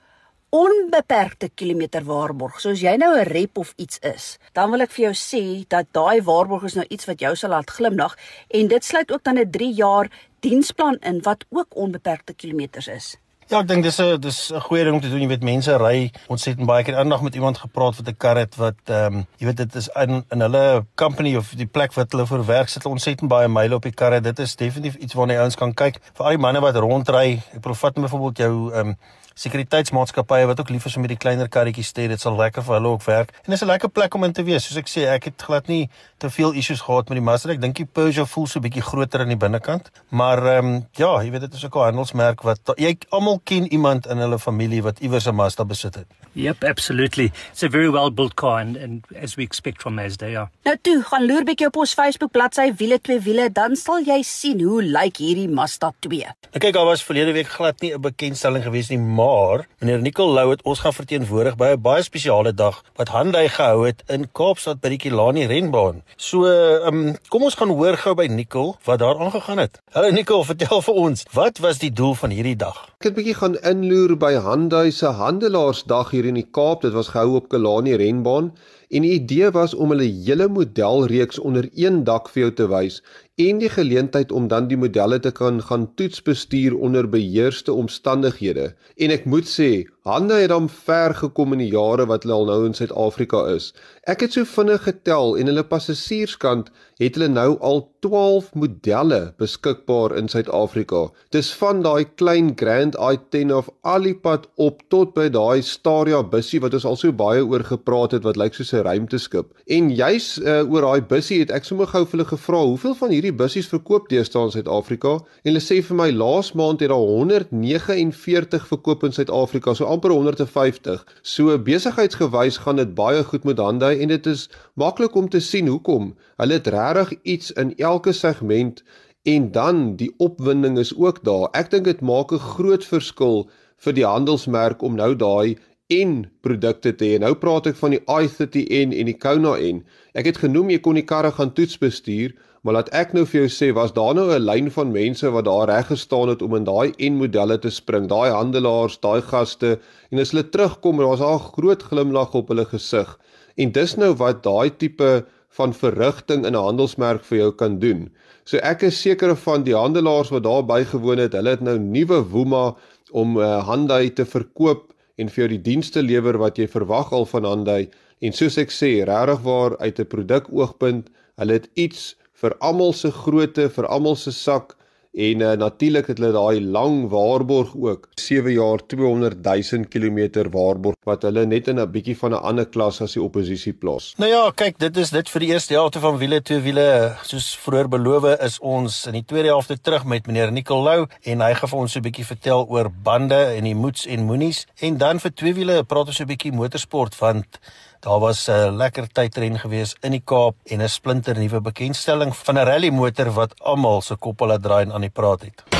onbeperkte 0.51 1.51
kilometer 1.55 2.05
waarborg. 2.05 2.59
So 2.61 2.71
as 2.75 2.83
jy 2.83 2.97
nou 2.99 3.15
'n 3.17 3.29
rep 3.29 3.59
of 3.59 3.73
iets 3.77 3.99
is, 4.03 4.39
dan 4.53 4.71
wil 4.71 4.81
ek 4.81 4.91
vir 4.91 5.05
jou 5.05 5.15
sê 5.15 5.65
dat 5.69 5.87
daai 5.93 6.23
waarborg 6.23 6.65
is 6.65 6.75
nou 6.75 6.87
iets 6.89 7.07
wat 7.07 7.21
jou 7.21 7.37
sal 7.37 7.51
laat 7.51 7.71
glimlag 7.71 8.17
en 8.51 8.69
dit 8.69 8.85
sluit 8.85 9.13
ook 9.13 9.25
dan 9.25 9.39
'n 9.39 9.51
3 9.51 9.75
jaar 9.75 10.11
diensplan 10.41 10.99
in 11.01 11.23
wat 11.23 11.45
ook 11.51 11.77
onbeperkte 11.77 12.35
kilometers 12.35 12.89
is. 12.89 13.17
Ja, 13.51 13.65
ek 13.65 13.67
dink 13.67 13.83
dis 13.83 13.97
'n 13.99 14.21
dis 14.23 14.53
'n 14.55 14.61
goeie 14.63 14.85
ding 14.85 14.95
om 14.95 15.01
te 15.01 15.09
doen. 15.11 15.23
Jy 15.23 15.27
weet 15.27 15.43
mense 15.43 15.77
ry 15.77 16.13
ontsettend 16.29 16.67
baie 16.67 16.85
keer 16.85 16.97
aandag 16.97 17.21
met 17.21 17.35
iemand 17.35 17.59
gepraat 17.59 17.97
wat 17.97 18.09
'n 18.09 18.17
kar 18.17 18.37
het 18.37 18.55
wat 18.57 18.79
ehm 18.87 19.15
um, 19.15 19.27
jy 19.39 19.47
weet 19.47 19.57
dit 19.57 19.75
is 19.75 19.89
in 19.89 20.25
in 20.31 20.41
hulle 20.41 20.87
company 20.95 21.35
of 21.37 21.51
die 21.57 21.67
plek 21.67 21.93
wat 21.95 22.13
hulle 22.13 22.27
vir 22.27 22.47
werk 22.47 22.69
sit 22.69 22.87
ontsettend 22.87 23.29
baie 23.29 23.49
myle 23.49 23.75
op 23.75 23.83
die 23.83 23.93
karre. 23.93 24.21
Dit 24.21 24.39
is 24.39 24.55
definitief 24.55 24.95
iets 24.95 25.15
waarna 25.15 25.33
jy 25.33 25.41
ouens 25.41 25.57
kan 25.57 25.75
kyk. 25.75 25.99
Vir 26.15 26.25
al 26.27 26.31
die 26.31 26.39
manne 26.39 26.61
wat 26.61 26.77
rondry, 26.77 27.43
ek 27.53 27.61
probeer 27.61 27.81
vat 27.81 27.95
byvoorbeeld 27.95 28.39
jou 28.39 28.73
ehm 28.73 28.89
um, 28.89 28.97
sekuriteitsmaatskappye 29.41 30.47
wat 30.51 30.61
ook 30.61 30.71
lief 30.75 30.85
is 30.85 30.97
om 30.97 31.05
met 31.05 31.15
die 31.15 31.21
kleiner 31.21 31.49
karretjies 31.49 31.93
te 31.93 32.05
hê, 32.05 32.09
dit 32.13 32.21
sal 32.21 32.37
lekker 32.37 32.65
vir 32.67 32.77
hulle 32.77 32.95
ook 32.95 33.05
werk. 33.07 33.33
En 33.45 33.55
dis 33.55 33.63
'n 33.63 33.71
lekker 33.73 33.89
plek 33.89 34.15
om 34.15 34.25
in 34.25 34.33
te 34.33 34.43
wees. 34.43 34.65
Soos 34.65 34.77
ek 34.77 34.89
sê, 34.89 35.07
ek 35.09 35.25
het 35.25 35.43
glad 35.43 35.69
nie 35.69 35.89
te 36.19 36.31
veel 36.31 36.53
issues 36.53 36.81
gehad 36.81 37.09
met 37.09 37.19
die 37.19 37.25
Mazda. 37.25 37.53
Ek 37.53 37.61
dink 37.61 37.77
die 37.77 37.85
Peugeot 37.85 38.29
voel 38.29 38.47
so 38.47 38.59
'n 38.59 38.63
bietjie 38.63 38.83
groter 38.83 39.21
aan 39.21 39.29
die 39.29 39.37
binnekant. 39.37 39.91
Maar 40.11 40.47
ehm 40.47 40.67
um, 40.67 40.87
ja, 40.93 41.23
jy 41.23 41.31
weet 41.31 41.41
dit 41.41 41.55
is 41.55 41.65
ook 41.65 41.75
'n 41.77 41.85
handelsmerk 41.91 42.43
wat 42.43 42.61
jy 42.77 42.97
almal 43.09 43.40
ken 43.45 43.73
iemand 43.73 44.07
in 44.07 44.19
hulle 44.19 44.39
familie 44.39 44.83
wat 44.83 45.01
iewers 45.01 45.27
'n 45.27 45.35
Mazda 45.35 45.65
besit 45.65 45.95
het. 45.95 46.07
Yep, 46.33 46.65
absolutely. 46.65 47.33
It's 47.51 47.63
a 47.63 47.69
very 47.69 47.91
well 47.91 48.11
built 48.11 48.35
car, 48.35 48.61
and, 48.61 48.77
and 48.77 49.05
as 49.23 49.35
we 49.35 49.43
expect 49.43 49.83
from 49.83 49.95
Mazda, 49.95 50.29
yeah. 50.29 50.47
Nou 50.63 50.77
toe, 50.83 51.03
gaan 51.03 51.27
loer 51.27 51.45
bietjie 51.45 51.67
op 51.67 51.77
ons 51.77 51.95
Facebook 51.95 52.31
bladsy 52.31 52.69
wiele 52.79 53.01
twee 53.03 53.19
wiele, 53.21 53.49
dan 53.51 53.75
sal 53.77 54.05
jy 54.07 54.21
sien 54.23 54.61
hoe 54.63 54.83
lyk 54.83 55.19
hierdie 55.19 55.49
Mazda 55.49 55.91
2. 56.07 56.31
Nou 56.51 56.63
kyk, 56.63 56.75
daar 56.77 56.87
was 56.87 57.03
verlede 57.03 57.35
week 57.35 57.51
glad 57.51 57.81
nie 57.81 57.93
'n 57.95 58.01
bekendstelling 58.01 58.63
gewees 58.63 58.91
nie, 58.91 58.99
maar 58.99 59.67
meneer 59.81 60.01
Nicol 60.01 60.33
Lou 60.33 60.51
het 60.51 60.63
ons 60.63 60.81
gaan 60.81 60.93
verteenwoordig 60.93 61.57
by 61.57 61.75
'n 61.75 61.83
baie 61.83 62.03
spesiale 62.03 62.55
dag 62.55 62.83
wat 62.97 63.09
Hyundai 63.11 63.49
gehou 63.49 63.87
het 63.87 64.03
in 64.09 64.29
Kaapstad 64.33 64.81
by 64.81 64.89
die 64.89 64.99
Kilani 64.99 65.47
renbaan. 65.47 66.03
So, 66.17 66.47
ehm 66.47 67.09
um, 67.09 67.17
kom 67.29 67.43
ons 67.43 67.55
gaan 67.55 67.69
hoor 67.69 67.97
gou 67.97 68.15
by 68.15 68.27
Nicol 68.27 68.77
wat 68.85 68.99
daar 68.99 69.19
aangegaan 69.19 69.59
het. 69.59 69.81
Hallo 69.93 70.11
Nicol, 70.11 70.45
vertel 70.45 70.83
vir 70.83 70.95
ons, 70.95 71.25
wat 71.33 71.59
was 71.59 71.79
die 71.79 71.93
doel 71.93 72.15
van 72.15 72.31
hierdie 72.31 72.57
dag? 72.57 72.89
Ek 73.01 73.05
het 73.09 73.15
bietjie 73.15 73.30
gaan 73.35 73.57
inloer 73.67 74.17
by 74.19 74.35
Hyundai 74.45 74.91
se 74.91 75.11
handelaarsdag 75.19 76.11
hier 76.15 76.29
in 76.31 76.39
die 76.39 76.47
Kaap. 76.51 76.83
Dit 76.83 76.95
was 76.97 77.13
gehou 77.13 77.37
op 77.39 77.49
Kilani 77.53 77.95
renbaan. 78.01 78.53
En 78.91 79.05
die 79.07 79.13
idee 79.21 79.51
was 79.55 79.75
om 79.75 79.93
hulle 79.95 80.09
hele 80.27 80.49
modelreeks 80.51 81.39
onder 81.39 81.69
een 81.79 82.03
dak 82.05 82.29
vir 82.35 82.43
jou 82.43 82.53
te 82.59 82.67
wys 82.73 82.97
en 83.41 83.61
die 83.63 83.71
geleentheid 83.73 84.33
om 84.33 84.49
dan 84.51 84.67
die 84.69 84.77
modelle 84.77 85.21
te 85.21 85.31
kan 85.31 85.63
gaan 85.63 85.87
toetsbestuur 85.95 86.77
onder 86.77 87.09
beheerste 87.09 87.73
omstandighede. 87.73 88.73
En 88.97 89.15
ek 89.15 89.25
moet 89.25 89.49
sê, 89.49 89.71
Hande 90.09 90.39
het 90.41 90.49
hom 90.49 90.65
ver 90.73 91.13
gekom 91.13 91.53
in 91.53 91.61
die 91.61 91.73
jare 91.75 92.07
wat 92.09 92.23
hulle 92.25 92.39
al 92.39 92.47
nou 92.49 92.63
in 92.65 92.73
Suid-Afrika 92.77 93.43
is. 93.53 93.67
Ek 94.09 94.23
het 94.25 94.33
so 94.33 94.49
vinnig 94.49 94.87
getel 94.87 95.35
en 95.37 95.51
hulle 95.51 95.65
passasierskant 95.69 96.71
het 97.03 97.19
hulle 97.19 97.29
nou 97.29 97.59
al 97.61 97.83
12 98.07 98.49
modelle 98.57 99.19
beskikbaar 99.43 100.15
in 100.17 100.33
Suid-Afrika. 100.33 101.03
Dis 101.37 101.51
van 101.61 101.85
daai 101.85 102.09
klein 102.17 102.55
Grand 102.57 102.97
i10 102.97 103.53
of 103.59 103.69
Alipad 103.85 104.49
op 104.57 104.81
tot 104.89 105.13
by 105.19 105.29
daai 105.37 105.61
Staria 105.61 106.23
bussie 106.25 106.63
wat 106.65 106.79
ons 106.81 106.89
al 106.89 106.97
so 106.97 107.13
baie 107.13 107.45
oor 107.45 107.67
gepraat 107.69 108.17
het 108.17 108.25
wat 108.25 108.41
lyk 108.41 108.57
soos 108.57 108.73
'n 108.73 108.80
ruimteskip. 108.83 109.53
En 109.67 109.91
juis 109.95 110.27
uh, 110.39 110.63
oor 110.73 110.87
daai 110.87 111.03
bussie 111.11 111.41
het 111.41 111.51
ek 111.55 111.65
sommer 111.69 111.87
gou 111.91 112.05
vir 112.05 112.19
hulle 112.19 112.29
gevra, 112.29 112.63
"Hoeveel 112.65 112.95
van 112.95 113.11
hierdie 113.15 113.33
bussies 113.33 113.69
verkoop 113.69 114.09
deesdae 114.09 114.45
in 114.49 114.55
Suid-Afrika?" 114.55 115.13
En 115.45 115.51
hulle 115.53 115.63
sê 115.65 115.81
vir 115.83 115.97
my, 115.97 116.11
"Laas 116.11 116.53
maand 116.53 116.81
het 116.81 116.91
daar 116.91 116.99
149 116.99 118.67
verkoop 118.67 119.05
in 119.05 119.13
Suid-Afrika." 119.13 119.75
So 119.75 119.85
amper 119.85 120.11
150. 120.11 121.05
So 121.23 121.59
besigheidsgewys 121.59 122.59
gaan 122.65 122.77
dit 122.77 122.95
baie 122.95 123.25
goed 123.25 123.45
met 123.45 123.59
Hyundai 123.59 124.01
en 124.01 124.09
dit 124.09 124.27
is 124.27 124.49
maklik 124.75 125.15
om 125.15 125.29
te 125.29 125.41
sien 125.41 125.67
hoekom. 125.67 126.15
Hulle 126.37 126.53
het 126.53 126.67
regtig 126.67 127.15
iets 127.23 127.53
in 127.53 127.77
elke 127.77 128.13
segment 128.13 128.83
en 129.23 129.51
dan 129.53 129.97
die 129.97 130.15
opwinding 130.17 130.79
is 130.79 130.97
ook 130.97 131.25
daar. 131.25 131.49
Ek 131.53 131.71
dink 131.71 131.85
dit 131.85 132.01
maak 132.01 132.33
'n 132.33 132.39
groot 132.39 132.85
verskil 132.85 133.51
vir 133.85 133.93
die 133.93 134.07
handelsmerk 134.07 134.83
om 134.83 134.95
nou 134.95 135.15
daai 135.17 135.57
en 135.91 136.13
produkte 136.45 136.93
te 136.97 137.09
hê. 137.13 137.19
Nou 137.23 137.33
praat 137.39 137.67
ek 137.71 137.79
van 137.81 137.97
die 137.97 138.03
i30N 138.07 138.95
en 138.95 139.11
die 139.11 139.17
Kona 139.19 139.57
N. 139.59 139.83
Ek 140.15 140.29
het 140.31 140.39
genoem 140.43 140.71
jy 140.71 140.79
kon 140.85 140.99
die 140.99 141.07
karre 141.07 141.33
gaan 141.35 141.53
toets 141.57 141.79
bestuur, 141.83 142.35
maar 142.63 142.77
laat 142.77 142.91
ek 142.97 143.15
nou 143.17 143.25
vir 143.27 143.43
jou 143.43 143.51
sê, 143.51 143.71
was 143.75 143.95
daar 143.97 144.15
nou 144.15 144.29
'n 144.31 144.45
lyn 144.45 144.71
van 144.71 144.93
mense 144.93 145.31
wat 145.31 145.45
daar 145.45 145.67
reg 145.69 145.87
gestaan 145.89 146.29
het 146.29 146.43
om 146.43 146.55
in 146.55 146.65
daai 146.65 146.93
N 146.99 147.19
modelle 147.19 147.59
te 147.59 147.71
spring, 147.71 148.07
daai 148.09 148.31
handelaars, 148.31 149.01
daai 149.01 149.23
gaste 149.23 149.79
en 150.11 150.19
as 150.19 150.31
hulle 150.31 150.45
terugkom, 150.45 150.97
was 150.97 151.21
daar 151.21 151.41
'n 151.41 151.53
groot 151.57 151.83
glimlag 151.83 152.35
op 152.35 152.49
hulle 152.49 152.65
gesig. 152.65 153.19
En 153.57 153.73
dis 153.73 153.97
nou 153.97 154.15
wat 154.15 154.43
daai 154.43 154.71
tipe 154.77 155.25
van 155.51 155.73
verrigting 155.73 156.47
in 156.47 156.55
'n 156.55 156.65
handelsmerk 156.69 157.25
vir 157.25 157.39
jou 157.39 157.53
kan 157.53 157.79
doen. 157.79 158.11
So 158.45 158.57
ek 158.59 158.83
is 158.83 159.01
seker 159.01 159.37
van 159.37 159.65
die 159.65 159.75
handelaars 159.75 160.31
wat 160.31 160.43
daar 160.43 160.65
bygewoon 160.65 161.19
het, 161.19 161.33
hulle 161.33 161.51
het 161.51 161.61
nou 161.61 161.79
nuwe 161.79 162.23
woema 162.23 162.75
om 163.13 163.37
uh, 163.37 163.67
Hyundai 163.67 164.11
te 164.11 164.25
verkoop 164.25 164.93
en 165.21 165.29
vir 165.29 165.45
jou 165.45 165.49
die 165.53 165.65
dienste 165.69 166.03
lewer 166.03 166.39
wat 166.41 166.59
jy 166.59 166.67
verwag 166.71 167.13
al 167.13 167.27
van 167.29 167.45
Hyundai. 167.45 167.91
En 168.25 168.33
soos 168.37 168.57
ek 168.61 168.73
sê 168.73 168.91
regtig 169.09 169.45
waar 169.45 169.77
uit 169.79 170.01
'n 170.01 170.13
produk 170.15 170.49
oogpunt 170.49 171.11
hulle 171.37 171.53
het 171.59 171.69
iets 171.75 172.17
vir 172.41 172.57
almal 172.61 172.93
se 172.93 173.11
grootte 173.11 173.69
vir 173.69 173.87
almal 173.87 174.17
se 174.17 174.33
sak 174.33 174.77
En 175.13 175.41
uh, 175.41 175.53
natuurlik 175.59 176.07
het 176.07 176.19
hulle 176.19 176.33
daai 176.33 176.61
lang 176.63 177.09
waarborg 177.11 177.73
ook. 177.75 178.09
7 178.15 178.53
jaar 178.53 178.79
200 178.87 179.43
000 179.43 179.85
km 179.91 180.51
waarborg 180.51 180.95
wat 181.05 181.23
hulle 181.23 181.47
net 181.47 181.69
in 181.69 181.81
'n 181.81 181.91
bietjie 181.91 182.17
van 182.19 182.31
'n 182.31 182.43
ander 182.43 182.69
klas 182.69 183.01
as 183.01 183.13
die 183.13 183.23
oppositie 183.23 183.73
plaas. 183.73 184.15
Nou 184.17 184.31
ja, 184.31 184.51
kyk, 184.55 184.79
dit 184.79 184.97
is 184.97 185.11
dit 185.11 185.29
vir 185.29 185.41
die 185.41 185.49
eerste 185.49 185.75
helfte 185.75 186.01
van 186.01 186.19
wiele 186.19 186.43
twee 186.43 186.61
wiele. 186.61 187.17
Soos 187.23 187.57
vroeër 187.57 187.89
beloof 187.89 188.25
is 188.39 188.59
ons 188.59 189.07
in 189.07 189.13
die 189.13 189.25
tweede 189.27 189.49
helfte 189.49 189.81
terug 189.81 190.05
met 190.05 190.27
meneer 190.27 190.53
Nicolou 190.53 191.07
en 191.23 191.41
hy 191.41 191.55
gaan 191.55 191.69
vir 191.69 191.79
ons 191.79 191.93
so 191.93 191.99
'n 191.99 192.03
bietjie 192.03 192.27
vertel 192.27 192.67
oor 192.69 192.91
bande 193.03 193.43
en 193.57 193.65
die 193.65 193.75
moets 193.75 194.07
en 194.07 194.25
moenies 194.25 194.67
en 194.81 194.97
dan 194.99 195.21
vir 195.21 195.35
twee 195.35 195.55
wiele 195.55 195.85
praat 195.85 196.07
ons 196.07 196.17
so 196.17 196.23
'n 196.23 196.29
bietjie 196.29 196.53
motorsport 196.53 197.19
want 197.19 197.59
Daar 198.01 198.19
was 198.19 198.49
'n 198.49 198.77
lekker 198.77 199.07
tydren 199.13 199.59
gewees 199.59 199.97
in 200.01 200.11
die 200.11 200.23
Kaap 200.25 200.55
en 200.65 200.81
'n 200.81 200.89
splinter 200.89 201.39
nuwe 201.39 201.61
bekendstelling 201.61 202.37
van 202.37 202.59
'n 202.59 202.65
rally 202.65 202.91
motor 202.91 203.31
wat 203.31 203.53
almal 203.61 204.01
se 204.01 204.17
koppe 204.17 204.47
laat 204.47 204.63
draai 204.63 204.85
en 204.85 204.93
aan 204.93 205.01
die 205.01 205.11
praat 205.11 205.41
het. 205.41 205.80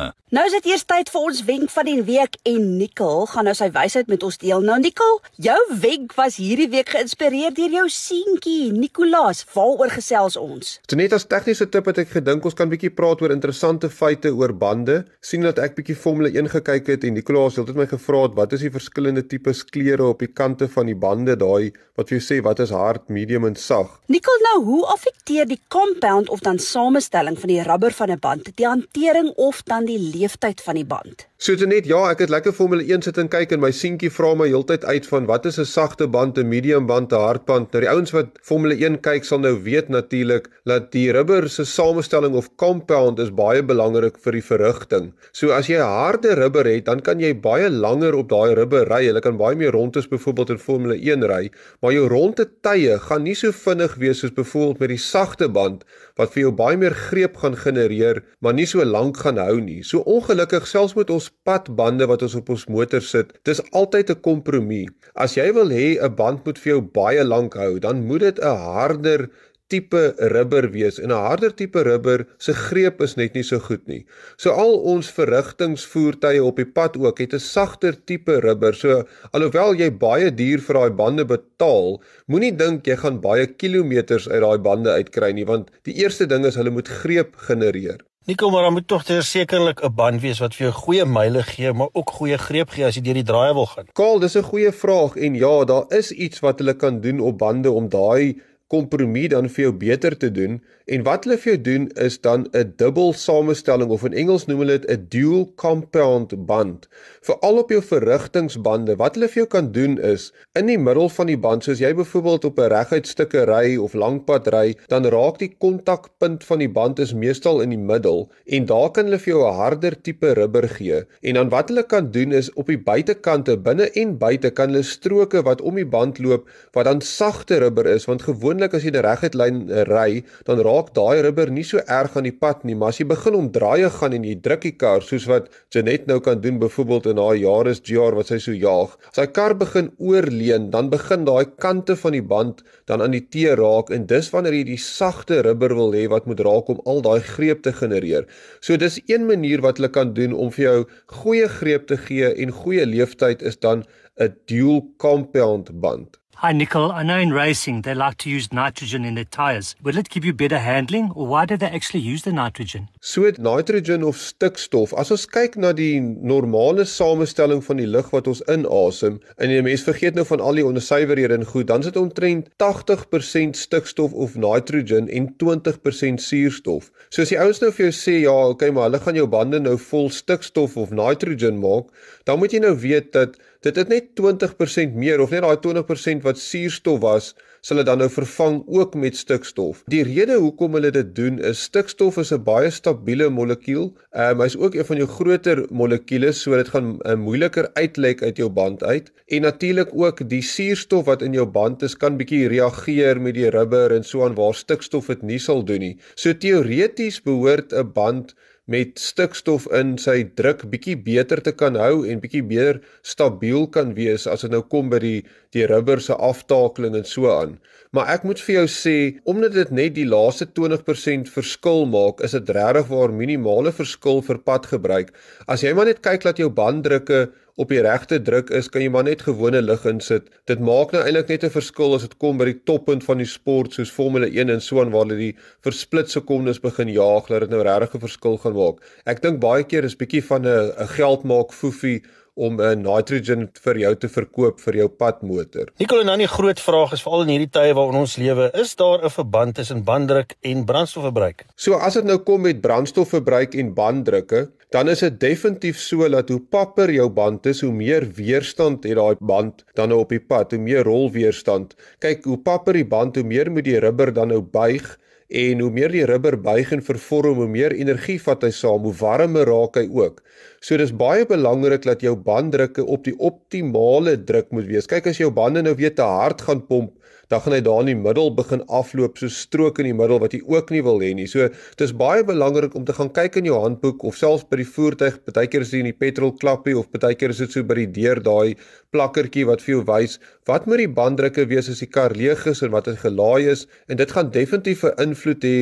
summer 0.00 0.19
Nou 0.30 0.44
is 0.46 0.52
dit 0.54 0.68
eers 0.70 0.84
tyd 0.86 1.08
vir 1.10 1.24
ons 1.26 1.38
wenk 1.42 1.72
van 1.74 1.88
die 1.88 2.02
week 2.06 2.36
en 2.46 2.66
Nicole 2.78 3.24
gaan 3.26 3.48
nou 3.48 3.54
sy 3.58 3.66
wysheid 3.74 4.06
met 4.06 4.22
ons 4.22 4.36
deel. 4.38 4.60
Nou 4.62 4.76
Nicole, 4.78 5.18
jou 5.42 5.56
wenk 5.82 6.14
was 6.14 6.36
hierdie 6.38 6.68
week 6.70 6.92
geïnspireer 6.94 7.50
deur 7.56 7.74
jou 7.74 7.86
seentjie 7.90 8.68
Nicolaas. 8.70 9.40
Waaroor 9.56 9.90
gesels 9.90 10.36
ons? 10.38 10.76
So 10.86 11.00
net 11.00 11.16
as 11.18 11.26
tegniese 11.26 11.66
tip 11.74 11.90
het 11.90 11.98
ek 12.04 12.12
gedink 12.12 12.46
ons 12.46 12.54
kan 12.54 12.70
bietjie 12.70 12.92
praat 12.94 13.24
oor 13.26 13.34
interessante 13.34 13.90
feite 13.90 14.30
oor 14.30 14.54
bande. 14.54 15.00
sien 15.18 15.42
dat 15.42 15.58
ek 15.58 15.74
bietjie 15.74 15.98
Formule 15.98 16.30
1 16.30 16.46
gekyk 16.54 16.94
het 16.94 17.08
en 17.10 17.18
Nicolaas 17.18 17.58
het 17.58 17.74
my 17.74 17.88
gevra 17.90 18.28
wat 18.38 18.54
is 18.54 18.62
die 18.62 18.70
verskillende 18.70 19.26
tipes 19.26 19.64
kleure 19.66 20.12
op 20.14 20.22
die 20.22 20.30
kante 20.30 20.70
van 20.70 20.86
die 20.86 20.94
bande 20.94 21.34
daai 21.34 21.74
wat 21.98 22.08
vir 22.08 22.16
jou 22.16 22.24
sê 22.24 22.38
wat 22.40 22.62
is 22.64 22.70
hard, 22.70 23.10
medium 23.12 23.44
en 23.44 23.58
sag. 23.58 23.98
Nicole, 24.08 24.40
nou 24.46 24.64
hoe 24.64 24.86
affekteer 24.94 25.50
die 25.50 25.60
compound 25.68 26.30
of 26.30 26.40
dan 26.46 26.62
samestelling 26.62 27.36
van 27.36 27.52
die 27.52 27.60
rubber 27.66 27.92
van 27.92 28.10
'n 28.14 28.18
band 28.18 28.48
die 28.56 28.66
hantering 28.66 29.34
of 29.36 29.62
dan 29.66 29.84
die 29.84 29.98
leeftyd 30.20 30.60
van 30.60 30.78
die 30.78 30.86
band. 30.86 31.26
So 31.40 31.56
dit 31.56 31.68
net 31.70 31.86
ja, 31.88 32.02
ek 32.12 32.20
het 32.20 32.32
lekker 32.32 32.52
Formule 32.52 32.84
1 32.84 33.06
sit 33.06 33.16
en 33.16 33.28
kyk 33.32 33.54
en 33.56 33.62
my 33.62 33.70
seentjie 33.72 34.10
vra 34.12 34.34
my 34.36 34.50
heeltyd 34.50 34.82
uit 34.84 35.06
van 35.08 35.24
wat 35.24 35.46
is 35.48 35.58
'n 35.58 35.64
sagte 35.64 36.06
band, 36.06 36.36
'n 36.38 36.48
medium 36.48 36.86
band, 36.86 37.12
'n 37.12 37.16
hard 37.16 37.46
band. 37.46 37.72
Nou 37.72 37.80
die 37.80 37.88
ouens 37.88 38.12
wat 38.12 38.36
Formule 38.42 38.76
1 38.76 39.00
kyk 39.00 39.24
sal 39.24 39.38
nou 39.40 39.54
weet 39.62 39.88
natuurlik 39.88 40.50
dat 40.66 40.92
die 40.92 41.10
rubber 41.12 41.48
se 41.48 41.64
samestelling 41.64 42.34
of 42.34 42.50
compound 42.56 43.18
is 43.18 43.30
baie 43.30 43.62
belangrik 43.62 44.18
vir 44.18 44.32
die 44.32 44.42
verrigting. 44.42 45.12
So 45.32 45.50
as 45.50 45.66
jy 45.66 45.80
harde 45.80 46.34
rubber 46.34 46.64
het, 46.64 46.84
dan 46.84 47.00
kan 47.00 47.20
jy 47.20 47.32
baie 47.34 47.70
langer 47.70 48.14
op 48.14 48.28
daai 48.28 48.54
rubber 48.54 48.86
ry. 48.88 49.06
Jy 49.06 49.20
kan 49.20 49.38
baie 49.38 49.56
meer 49.56 49.72
rondes 49.72 50.08
byvoorbeeld 50.08 50.50
in 50.50 50.58
Formule 50.58 50.96
1 51.00 51.24
ry, 51.24 51.50
maar 51.80 51.92
jou 51.92 52.06
ronde 52.08 52.46
tye 52.60 52.98
gaan 52.98 53.22
nie 53.22 53.34
so 53.34 53.50
vinnig 53.50 53.94
wees 53.94 54.18
soos 54.18 54.34
byvoorbeeld 54.34 54.78
met 54.78 54.88
die 54.88 54.98
sagte 54.98 55.48
band 55.48 55.84
wat 56.16 56.34
vir 56.34 56.42
jou 56.42 56.52
baie 56.52 56.76
meer 56.76 56.94
greep 56.94 57.36
gaan 57.40 57.56
genereer, 57.56 58.22
maar 58.40 58.52
nie 58.52 58.66
so 58.66 58.84
lank 58.84 59.16
gaan 59.16 59.38
hou 59.38 59.60
nie. 59.60 59.82
So 59.82 60.04
ongelukkig 60.14 60.66
selfs 60.66 60.96
met 60.98 61.10
ons 61.14 61.28
padbande 61.46 62.06
wat 62.10 62.24
ons 62.26 62.34
op 62.40 62.48
ons 62.54 62.66
motor 62.72 63.04
sit, 63.04 63.32
dis 63.48 63.62
altyd 63.70 64.10
'n 64.10 64.20
kompromie. 64.28 64.88
As 65.14 65.36
jy 65.36 65.52
wil 65.52 65.70
hê 65.70 65.98
'n 66.00 66.14
band 66.14 66.44
moet 66.44 66.58
vir 66.58 66.72
jou 66.72 66.82
baie 66.82 67.24
lank 67.24 67.54
hou, 67.54 67.78
dan 67.78 68.06
moet 68.06 68.20
dit 68.20 68.38
'n 68.38 68.56
harder 68.56 69.30
tipe 69.70 70.02
rubber 70.34 70.66
wees 70.74 70.98
en 70.98 71.12
'n 71.12 71.24
harder 71.26 71.52
tipe 71.54 71.82
rubber 71.88 72.26
se 72.38 72.52
greep 72.52 73.00
is 73.06 73.16
net 73.16 73.34
nie 73.34 73.46
so 73.50 73.58
goed 73.58 73.86
nie. 73.86 74.04
So 74.36 74.50
al 74.50 74.74
ons 74.94 75.12
verrigtingsvoertuie 75.18 76.42
op 76.44 76.56
die 76.56 76.70
pad 76.78 76.96
ook 76.96 77.22
het 77.22 77.34
'n 77.34 77.38
sagter 77.38 77.94
tipe 78.04 78.40
rubber. 78.40 78.74
So 78.74 79.04
alhoewel 79.32 79.74
jy 79.74 79.90
baie 79.90 80.30
duur 80.30 80.60
vir 80.66 80.74
daai 80.74 80.90
bande 80.90 81.24
betaal, 81.24 82.02
moenie 82.26 82.56
dink 82.56 82.86
jy 82.86 82.96
gaan 82.96 83.20
baie 83.20 83.46
kilometers 83.46 84.28
uit 84.28 84.42
daai 84.42 84.58
bande 84.58 84.90
uitkry 84.90 85.32
nie 85.32 85.46
want 85.46 85.70
die 85.84 85.94
eerste 86.02 86.26
ding 86.26 86.44
is 86.44 86.56
hulle 86.56 86.70
moet 86.70 86.88
greep 86.88 87.36
genereer. 87.36 88.00
Nico, 88.30 88.50
maar 88.50 88.62
dan 88.62 88.72
moet 88.72 88.86
tog 88.86 89.02
sekerlik 89.18 89.80
'n 89.82 89.94
band 89.94 90.20
wees 90.20 90.38
wat 90.38 90.54
vir 90.54 90.66
jou 90.66 90.76
goeie 90.82 91.04
myle 91.04 91.42
gee, 91.42 91.72
maar 91.72 91.88
ook 91.92 92.10
goeie 92.10 92.38
greep 92.38 92.70
gee 92.70 92.84
as 92.84 92.94
jy 92.94 93.02
deur 93.02 93.18
die 93.18 93.26
draaie 93.30 93.54
wil 93.54 93.66
gaan. 93.66 93.86
Kaal, 93.92 94.18
dis 94.18 94.36
'n 94.36 94.42
goeie 94.42 94.72
vraag 94.72 95.16
en 95.16 95.34
ja, 95.34 95.64
daar 95.64 95.84
is 95.88 96.12
iets 96.12 96.38
wat 96.40 96.58
hulle 96.58 96.74
kan 96.74 97.00
doen 97.00 97.20
op 97.20 97.38
bande 97.38 97.70
om 97.70 97.88
daai 97.88 98.38
kompromie 98.68 99.28
dan 99.28 99.48
vir 99.48 99.62
jou 99.64 99.72
beter 99.72 100.16
te 100.16 100.30
doen 100.30 100.62
en 100.90 101.04
wat 101.06 101.24
hulle 101.24 101.38
vir 101.38 101.52
jou 101.52 101.60
doen 101.66 101.84
is 102.04 102.18
dan 102.26 102.46
'n 102.52 102.72
dubbel 102.76 103.12
samestelling 103.12 103.90
of 103.94 104.04
in 104.04 104.12
Engels 104.22 104.46
noem 104.46 104.58
hulle 104.64 104.78
dit 104.78 104.90
'n 104.90 105.06
dual 105.08 105.52
compound 105.56 106.34
band. 106.46 106.88
Vir 107.22 107.36
al 107.40 107.58
op 107.58 107.70
jou 107.70 107.82
verrigtingsbande 107.82 108.96
wat 108.96 109.14
hulle 109.14 109.28
vir 109.28 109.42
jou 109.42 109.46
kan 109.46 109.72
doen 109.72 109.98
is 109.98 110.32
in 110.54 110.66
die 110.66 110.78
middel 110.78 111.08
van 111.08 111.26
die 111.26 111.38
band 111.38 111.64
soos 111.64 111.78
jy 111.78 111.94
byvoorbeeld 111.94 112.44
op 112.44 112.58
'n 112.58 112.72
reguit 112.72 113.06
stukke 113.06 113.44
ry 113.44 113.76
of 113.76 113.94
langpad 113.94 114.48
ry 114.48 114.76
dan 114.88 115.06
raak 115.06 115.38
die 115.38 115.54
kontakpunt 115.58 116.44
van 116.44 116.58
die 116.58 116.68
band 116.68 116.98
is 116.98 117.14
meestal 117.14 117.60
in 117.60 117.70
die 117.70 117.84
middel 117.92 118.30
en 118.46 118.66
daar 118.66 118.90
kan 118.90 119.04
hulle 119.04 119.18
vir 119.18 119.34
jou 119.34 119.46
'n 119.46 119.54
harder 119.54 120.02
tipe 120.02 120.34
rubber 120.34 120.68
gee. 120.68 121.04
En 121.22 121.34
dan 121.34 121.48
wat 121.48 121.68
hulle 121.68 121.82
kan 121.82 122.10
doen 122.10 122.32
is 122.32 122.52
op 122.52 122.66
die 122.66 122.78
buitekante 122.78 123.56
binne 123.56 123.90
en 123.90 124.18
buite 124.18 124.50
kan 124.50 124.68
hulle 124.68 124.82
stroke 124.82 125.42
wat 125.42 125.60
om 125.60 125.74
die 125.74 125.86
band 125.86 126.18
loop 126.18 126.48
wat 126.72 126.84
dan 126.84 127.00
sagte 127.00 127.58
rubber 127.58 127.86
is 127.86 128.04
want 128.04 128.22
gewoon 128.22 128.40
gewoonlik 128.40 128.74
as 128.74 128.84
jy 128.84 128.90
'n 128.90 129.04
reguit 129.04 129.34
lyn 129.34 129.58
ry, 129.86 130.24
dan 130.48 130.60
raak 130.64 130.79
raak 130.80 130.94
daai 130.96 131.22
rubber 131.22 131.50
nie 131.52 131.64
so 131.64 131.78
erg 131.78 132.16
aan 132.16 132.24
die 132.24 132.32
pad 132.32 132.64
nie, 132.64 132.74
maar 132.74 132.92
as 132.92 133.00
jy 133.00 133.06
begin 133.08 133.36
om 133.36 133.48
draaie 133.52 133.90
gaan 133.92 134.14
en 134.16 134.24
jy 134.24 134.36
druk 134.40 134.62
die 134.64 134.72
kar 134.72 135.02
soos 135.04 135.26
wat 135.28 135.50
Janet 135.74 136.06
nou 136.08 136.20
kan 136.20 136.40
doen 136.40 136.58
byvoorbeeld 136.60 137.10
in 137.12 137.18
haar 137.20 137.36
Yaris 137.36 137.82
GR 137.84 138.16
wat 138.16 138.30
sy 138.30 138.38
so 138.40 138.52
jaag. 138.52 138.96
As 139.10 139.20
hy 139.20 139.26
kar 139.26 139.54
begin 139.54 139.90
oorleun, 139.98 140.70
dan 140.72 140.90
begin 140.90 141.26
daai 141.28 141.44
kante 141.60 141.96
van 141.96 142.16
die 142.16 142.24
band 142.24 142.62
dan 142.88 143.02
aan 143.02 143.12
die 143.12 143.24
teer 143.28 143.60
raak 143.60 143.90
en 143.92 144.06
dis 144.08 144.30
wanneer 144.32 144.56
jy 144.56 144.64
die 144.72 144.80
sagte 144.80 145.42
rubber 145.44 145.74
wil 145.76 145.92
hê 145.96 146.06
wat 146.10 146.28
moet 146.30 146.40
raak 146.46 146.70
om 146.72 146.80
al 146.86 147.04
daai 147.04 147.20
greep 147.20 147.64
te 147.66 147.74
genereer. 147.76 148.28
So 148.60 148.80
dis 148.80 149.00
een 149.06 149.26
manier 149.28 149.60
wat 149.64 149.80
hulle 149.80 149.92
kan 149.92 150.14
doen 150.16 150.32
om 150.32 150.52
vir 150.54 150.64
jou 150.64 150.78
goeie 151.20 151.50
greep 151.60 151.90
te 151.90 152.00
gee 152.00 152.32
en 152.40 152.56
goeie 152.62 152.88
leeftyd 152.88 153.42
is 153.42 153.60
dan 153.60 153.84
'n 154.20 154.32
dual 154.46 154.82
compound 154.98 155.80
band. 155.80 156.19
Hi, 156.36 156.52
Nicole. 156.52 156.90
I 156.90 157.02
know 157.02 157.18
in 157.18 157.34
racing 157.34 157.82
they 157.82 157.94
like 157.94 158.16
to 158.18 158.30
use 158.30 158.50
nitrogen 158.50 159.04
in 159.04 159.14
their 159.14 159.26
tyres. 159.26 159.76
Will 159.82 159.98
it 159.98 160.08
give 160.08 160.24
you 160.24 160.32
better 160.32 160.58
handling, 160.58 161.10
or 161.14 161.26
why 161.26 161.44
do 161.44 161.58
they 161.58 161.66
actually 161.66 162.00
use 162.00 162.22
the 162.22 162.32
nitrogen? 162.32 162.88
So 163.02 163.30
nitrogen 163.36 164.02
of 164.02 164.16
stikstof, 164.16 164.94
as 164.96 165.10
ons 165.10 165.26
kyk 165.26 165.58
na 165.60 165.72
die 165.76 166.00
normale 166.00 166.86
samestelling 166.86 167.60
van 167.66 167.76
die 167.76 167.86
lug 167.86 168.08
wat 168.14 168.26
ons 168.26 168.40
inasem, 168.48 169.18
en 169.36 169.52
die 169.52 169.60
mens 169.60 169.84
vergeet 169.84 170.16
nou 170.16 170.24
van 170.24 170.40
al 170.40 170.56
die 170.56 170.64
ondersuiverhede 170.64 171.36
en 171.36 171.44
goed, 171.44 171.66
dan 171.68 171.84
sit 171.84 171.98
omtrent 172.00 172.48
80% 172.56 173.60
stikstof 173.60 174.16
of 174.16 174.38
nitrogen 174.40 175.12
en 175.12 175.28
20% 175.44 176.24
suurstof. 176.24 176.88
So 177.10 177.20
as 177.20 177.34
die 177.34 177.40
ouens 177.42 177.60
nou 177.60 177.68
vir 177.68 177.90
jou 177.90 177.92
sê, 178.00 178.16
ja, 178.24 178.38
okay, 178.54 178.72
maar 178.72 178.88
hulle 178.88 179.02
gaan 179.04 179.20
jou 179.20 179.28
bande 179.28 179.60
nou 179.60 179.76
vol 179.90 180.08
stikstof 180.08 180.80
of 180.80 180.96
nitrogen 180.96 181.60
maak, 181.60 181.92
dan 182.24 182.40
moet 182.40 182.56
jy 182.56 182.64
nou 182.64 182.72
weet 182.80 183.12
dat 183.12 183.36
dit 183.60 183.76
het 183.76 183.88
net 183.88 184.10
20% 184.20 184.94
meer 184.96 185.20
of 185.20 185.30
net 185.30 185.44
daai 185.44 185.58
20% 185.60 186.24
wat 186.24 186.38
suurstof 186.40 187.00
was, 187.00 187.34
sal 187.60 187.80
dit 187.80 187.88
dan 187.88 188.00
nou 188.00 188.08
vervang 188.08 188.62
ook 188.72 188.94
met 188.96 189.16
stikstof. 189.16 189.82
Die 189.92 190.00
rede 190.06 190.38
hoekom 190.40 190.78
hulle 190.78 190.90
dit 190.94 191.10
doen 191.16 191.36
is 191.44 191.60
stikstof 191.68 192.16
is 192.22 192.32
'n 192.32 192.42
baie 192.44 192.70
stabiele 192.70 193.28
molekuul. 193.28 193.92
Ehm 194.16 194.40
um, 194.40 194.40
hy's 194.40 194.56
ook 194.56 194.74
een 194.74 194.84
van 194.84 194.96
jou 194.96 195.08
groter 195.08 195.66
molekules, 195.70 196.40
so 196.42 196.56
dit 196.56 196.68
gaan 196.68 196.96
uh, 197.04 197.14
moeiliker 197.14 197.68
uitlek 197.74 198.22
uit 198.22 198.36
jou 198.36 198.48
band 198.48 198.82
uit. 198.82 199.12
En 199.26 199.42
natuurlik 199.42 199.88
ook 199.92 200.28
die 200.28 200.42
suurstof 200.42 201.04
wat 201.04 201.22
in 201.22 201.32
jou 201.32 201.46
band 201.46 201.82
is, 201.82 201.96
kan 201.96 202.16
bietjie 202.16 202.48
reageer 202.48 203.20
met 203.20 203.34
die 203.34 203.50
rubber 203.50 203.92
en 203.92 204.04
so 204.04 204.24
aan 204.24 204.34
waar 204.34 204.54
stikstof 204.54 205.06
dit 205.06 205.22
nie 205.22 205.38
sal 205.38 205.64
doen 205.64 205.80
nie. 205.80 205.98
So 206.14 206.32
teoreties 206.32 207.22
behoort 207.22 207.72
'n 207.72 207.92
band 207.92 208.34
met 208.70 209.00
stikstof 209.02 209.66
in 209.74 209.96
sy 209.98 210.22
druk 210.38 210.62
bietjie 210.70 210.94
beter 211.02 211.42
te 211.42 211.52
kan 211.52 211.74
hou 211.80 212.04
en 212.06 212.22
bietjie 212.22 212.44
meer 212.46 212.78
stabiel 213.02 213.66
kan 213.74 213.96
wees 213.96 214.28
as 214.30 214.46
dit 214.46 214.54
nou 214.54 214.62
kom 214.62 214.92
by 214.92 215.00
die 215.02 215.18
die 215.54 215.66
rubber 215.66 215.98
se 215.98 216.14
aftakeling 216.14 216.94
en 216.94 217.06
so 217.08 217.26
aan. 217.32 217.56
Maar 217.90 218.12
ek 218.14 218.26
moet 218.28 218.38
vir 218.46 218.54
jou 218.60 218.66
sê, 218.70 218.96
omdat 219.26 219.56
dit 219.56 219.72
net 219.74 219.96
die 219.96 220.06
laaste 220.06 220.46
20% 220.54 221.32
verskil 221.34 221.88
maak, 221.90 222.22
is 222.22 222.36
dit 222.38 222.52
regtig 222.54 222.86
waar 222.92 223.10
minimale 223.10 223.72
verskil 223.74 224.22
vir 224.22 224.38
padgebruik. 224.46 225.10
As 225.50 225.66
jy 225.66 225.74
maar 225.74 225.90
net 225.90 226.04
kyk 226.06 226.22
dat 226.28 226.38
jou 226.38 226.46
banddrukke 226.54 227.24
op 227.60 227.68
die 227.68 227.82
regte 227.84 228.16
druk 228.24 228.50
is, 228.56 228.70
kan 228.72 228.80
jy 228.80 228.88
maar 228.92 229.04
net 229.04 229.22
gewone 229.26 229.60
lug 229.60 229.84
insit. 229.88 230.30
Dit 230.48 230.62
maak 230.64 230.94
nou 230.94 231.02
eintlik 231.04 231.28
net 231.28 231.44
'n 231.44 231.52
verskil 231.52 231.94
as 231.94 232.06
dit 232.06 232.16
kom 232.18 232.38
by 232.38 232.46
die 232.48 232.60
toppunt 232.64 233.04
van 233.04 233.18
die 233.18 233.28
sport 233.28 233.74
soos 233.74 233.92
Formule 233.92 234.30
1 234.32 234.50
en 234.50 234.60
so 234.60 234.80
aan 234.80 234.92
waar 234.94 235.04
hulle 235.04 235.18
die 235.18 235.36
versplit 235.62 236.08
sekondes 236.08 236.60
begin 236.60 236.88
jaag, 236.88 237.28
dat 237.28 237.40
dit 237.40 237.50
nou 237.50 237.62
regtig 237.62 237.94
'n 237.94 238.06
verskil 238.06 238.38
gaan 238.38 238.56
maak. 238.56 238.80
Ek 239.06 239.22
dink 239.22 239.40
baie 239.40 239.64
keer 239.64 239.84
is 239.84 239.96
bietjie 239.96 240.24
van 240.24 240.46
'n 240.46 240.72
'n 240.78 240.88
geldmaak 240.88 241.52
foefie 241.52 242.02
om 242.40 242.60
'n 242.60 242.82
nitrogen 242.82 243.48
vir 243.64 243.78
jou 243.84 243.94
te 243.96 244.08
verkoop 244.08 244.60
vir 244.60 244.76
jou 244.80 244.88
padmotor. 244.88 245.68
Nicole, 245.78 246.04
nou 246.04 246.16
'n 246.16 246.26
groot 246.26 246.60
vraag 246.60 246.92
is 246.92 247.02
veral 247.02 247.22
in 247.22 247.34
hierdie 247.34 247.52
tye 247.52 247.74
waarin 247.74 248.00
ons 248.00 248.16
lewe, 248.16 248.50
is 248.54 248.74
daar 248.76 249.04
'n 249.04 249.10
verband 249.10 249.54
tussen 249.54 249.84
banddruk 249.84 250.34
en 250.40 250.64
brandstofverbruik? 250.64 251.44
So 251.56 251.74
as 251.74 251.94
dit 251.94 252.04
nou 252.04 252.18
kom 252.18 252.40
met 252.40 252.60
brandstofverbruik 252.60 253.54
en 253.54 253.74
banddrukke, 253.74 254.50
dan 254.70 254.88
is 254.88 255.00
dit 255.00 255.20
definitief 255.20 255.78
so 255.78 256.08
dat 256.08 256.28
hoe 256.28 256.40
papper 256.40 256.90
jou 256.90 257.08
band 257.08 257.46
is, 257.46 257.60
hoe 257.60 257.72
meer 257.72 258.06
weerstand 258.14 258.84
het 258.84 258.96
daai 258.96 259.16
band 259.18 259.64
dan 259.74 259.88
nou 259.88 260.00
op 260.00 260.08
die 260.08 260.20
pad, 260.20 260.50
hoe 260.50 260.60
meer 260.60 260.84
rolweerstand. 260.84 261.74
Kyk, 261.98 262.24
hoe 262.24 262.38
papper 262.38 262.72
die 262.72 262.86
band, 262.86 263.16
hoe 263.16 263.24
meer 263.24 263.50
moet 263.50 263.64
die 263.64 263.78
rubber 263.78 264.12
dan 264.12 264.28
nou 264.28 264.40
buig 264.40 264.98
en 265.30 265.60
hoe 265.62 265.70
meer 265.70 265.92
die 265.94 266.04
rubber 266.08 266.34
buig 266.42 266.72
en 266.74 266.82
vervorm, 266.82 267.38
hoe 267.38 267.48
meer 267.50 267.74
energie 267.76 268.18
vat 268.18 268.42
hy 268.42 268.50
saam, 268.54 268.82
hoe 268.88 268.94
warmer 268.98 269.46
raak 269.46 269.78
hy 269.78 269.86
ook. 269.86 270.18
So 270.60 270.76
dis 270.80 270.90
baie 270.90 271.26
belangrik 271.28 271.86
dat 271.86 272.02
jou 272.02 272.16
banddrukke 272.18 272.82
op 272.82 273.06
die 273.06 273.14
optimale 273.16 274.16
druk 274.26 274.50
moet 274.50 274.66
wees. 274.66 274.90
Kyk 274.90 275.06
as 275.12 275.20
jou 275.22 275.30
bande 275.34 275.62
nou 275.62 275.76
weer 275.78 275.94
te 275.94 276.06
hard 276.06 276.42
gaan 276.42 276.64
pomp, 276.66 276.96
dan 277.30 277.42
gaan 277.44 277.54
hy 277.54 277.60
daar 277.62 277.84
in 277.84 277.92
die 277.92 277.98
middel 277.98 278.32
begin 278.34 278.64
afloop 278.66 279.20
so 279.20 279.30
strook 279.30 279.78
in 279.78 279.90
die 279.90 279.96
middel 279.96 280.18
wat 280.22 280.34
jy 280.34 280.42
ook 280.50 280.72
nie 280.74 280.82
wil 280.86 280.98
hê 281.02 281.12
nie. 281.14 281.28
So 281.30 281.48
dis 281.78 281.94
baie 281.96 282.24
belangrik 282.26 282.74
om 282.74 282.84
te 282.84 282.96
gaan 282.96 283.12
kyk 283.14 283.38
in 283.40 283.46
jou 283.50 283.60
handboek 283.62 284.02
of 284.10 284.18
selfs 284.18 284.46
by 284.50 284.60
die 284.62 284.68
voertuig, 284.68 285.20
partykeer 285.26 285.66
is 285.66 285.70
dit 285.70 285.84
in 285.84 285.90
die 285.92 285.96
petrol 285.96 286.34
klappie 286.42 286.76
of 286.78 286.90
partykeer 286.90 287.34
is 287.34 287.42
dit 287.44 287.54
so 287.54 287.66
by 287.66 287.78
die 287.84 287.90
deur 288.00 288.22
daai 288.26 288.56
plakkertjie 288.90 289.46
wat 289.46 289.62
vir 289.62 289.76
jou 289.76 289.84
wys 289.86 290.18
wat 290.50 290.66
moet 290.66 290.82
die 290.82 290.90
banddrukke 290.90 291.44
wees 291.50 291.68
as 291.70 291.82
die 291.84 291.90
kar 291.94 292.14
leeg 292.18 292.42
is 292.50 292.64
en 292.66 292.72
wat 292.74 292.88
hy 292.90 292.96
gelaai 292.98 293.50
is 293.52 293.66
en 293.86 294.00
dit 294.00 294.14
gaan 294.16 294.32
definitief 294.34 294.82
'n 294.84 295.06
invloed 295.06 295.46
hê 295.46 295.58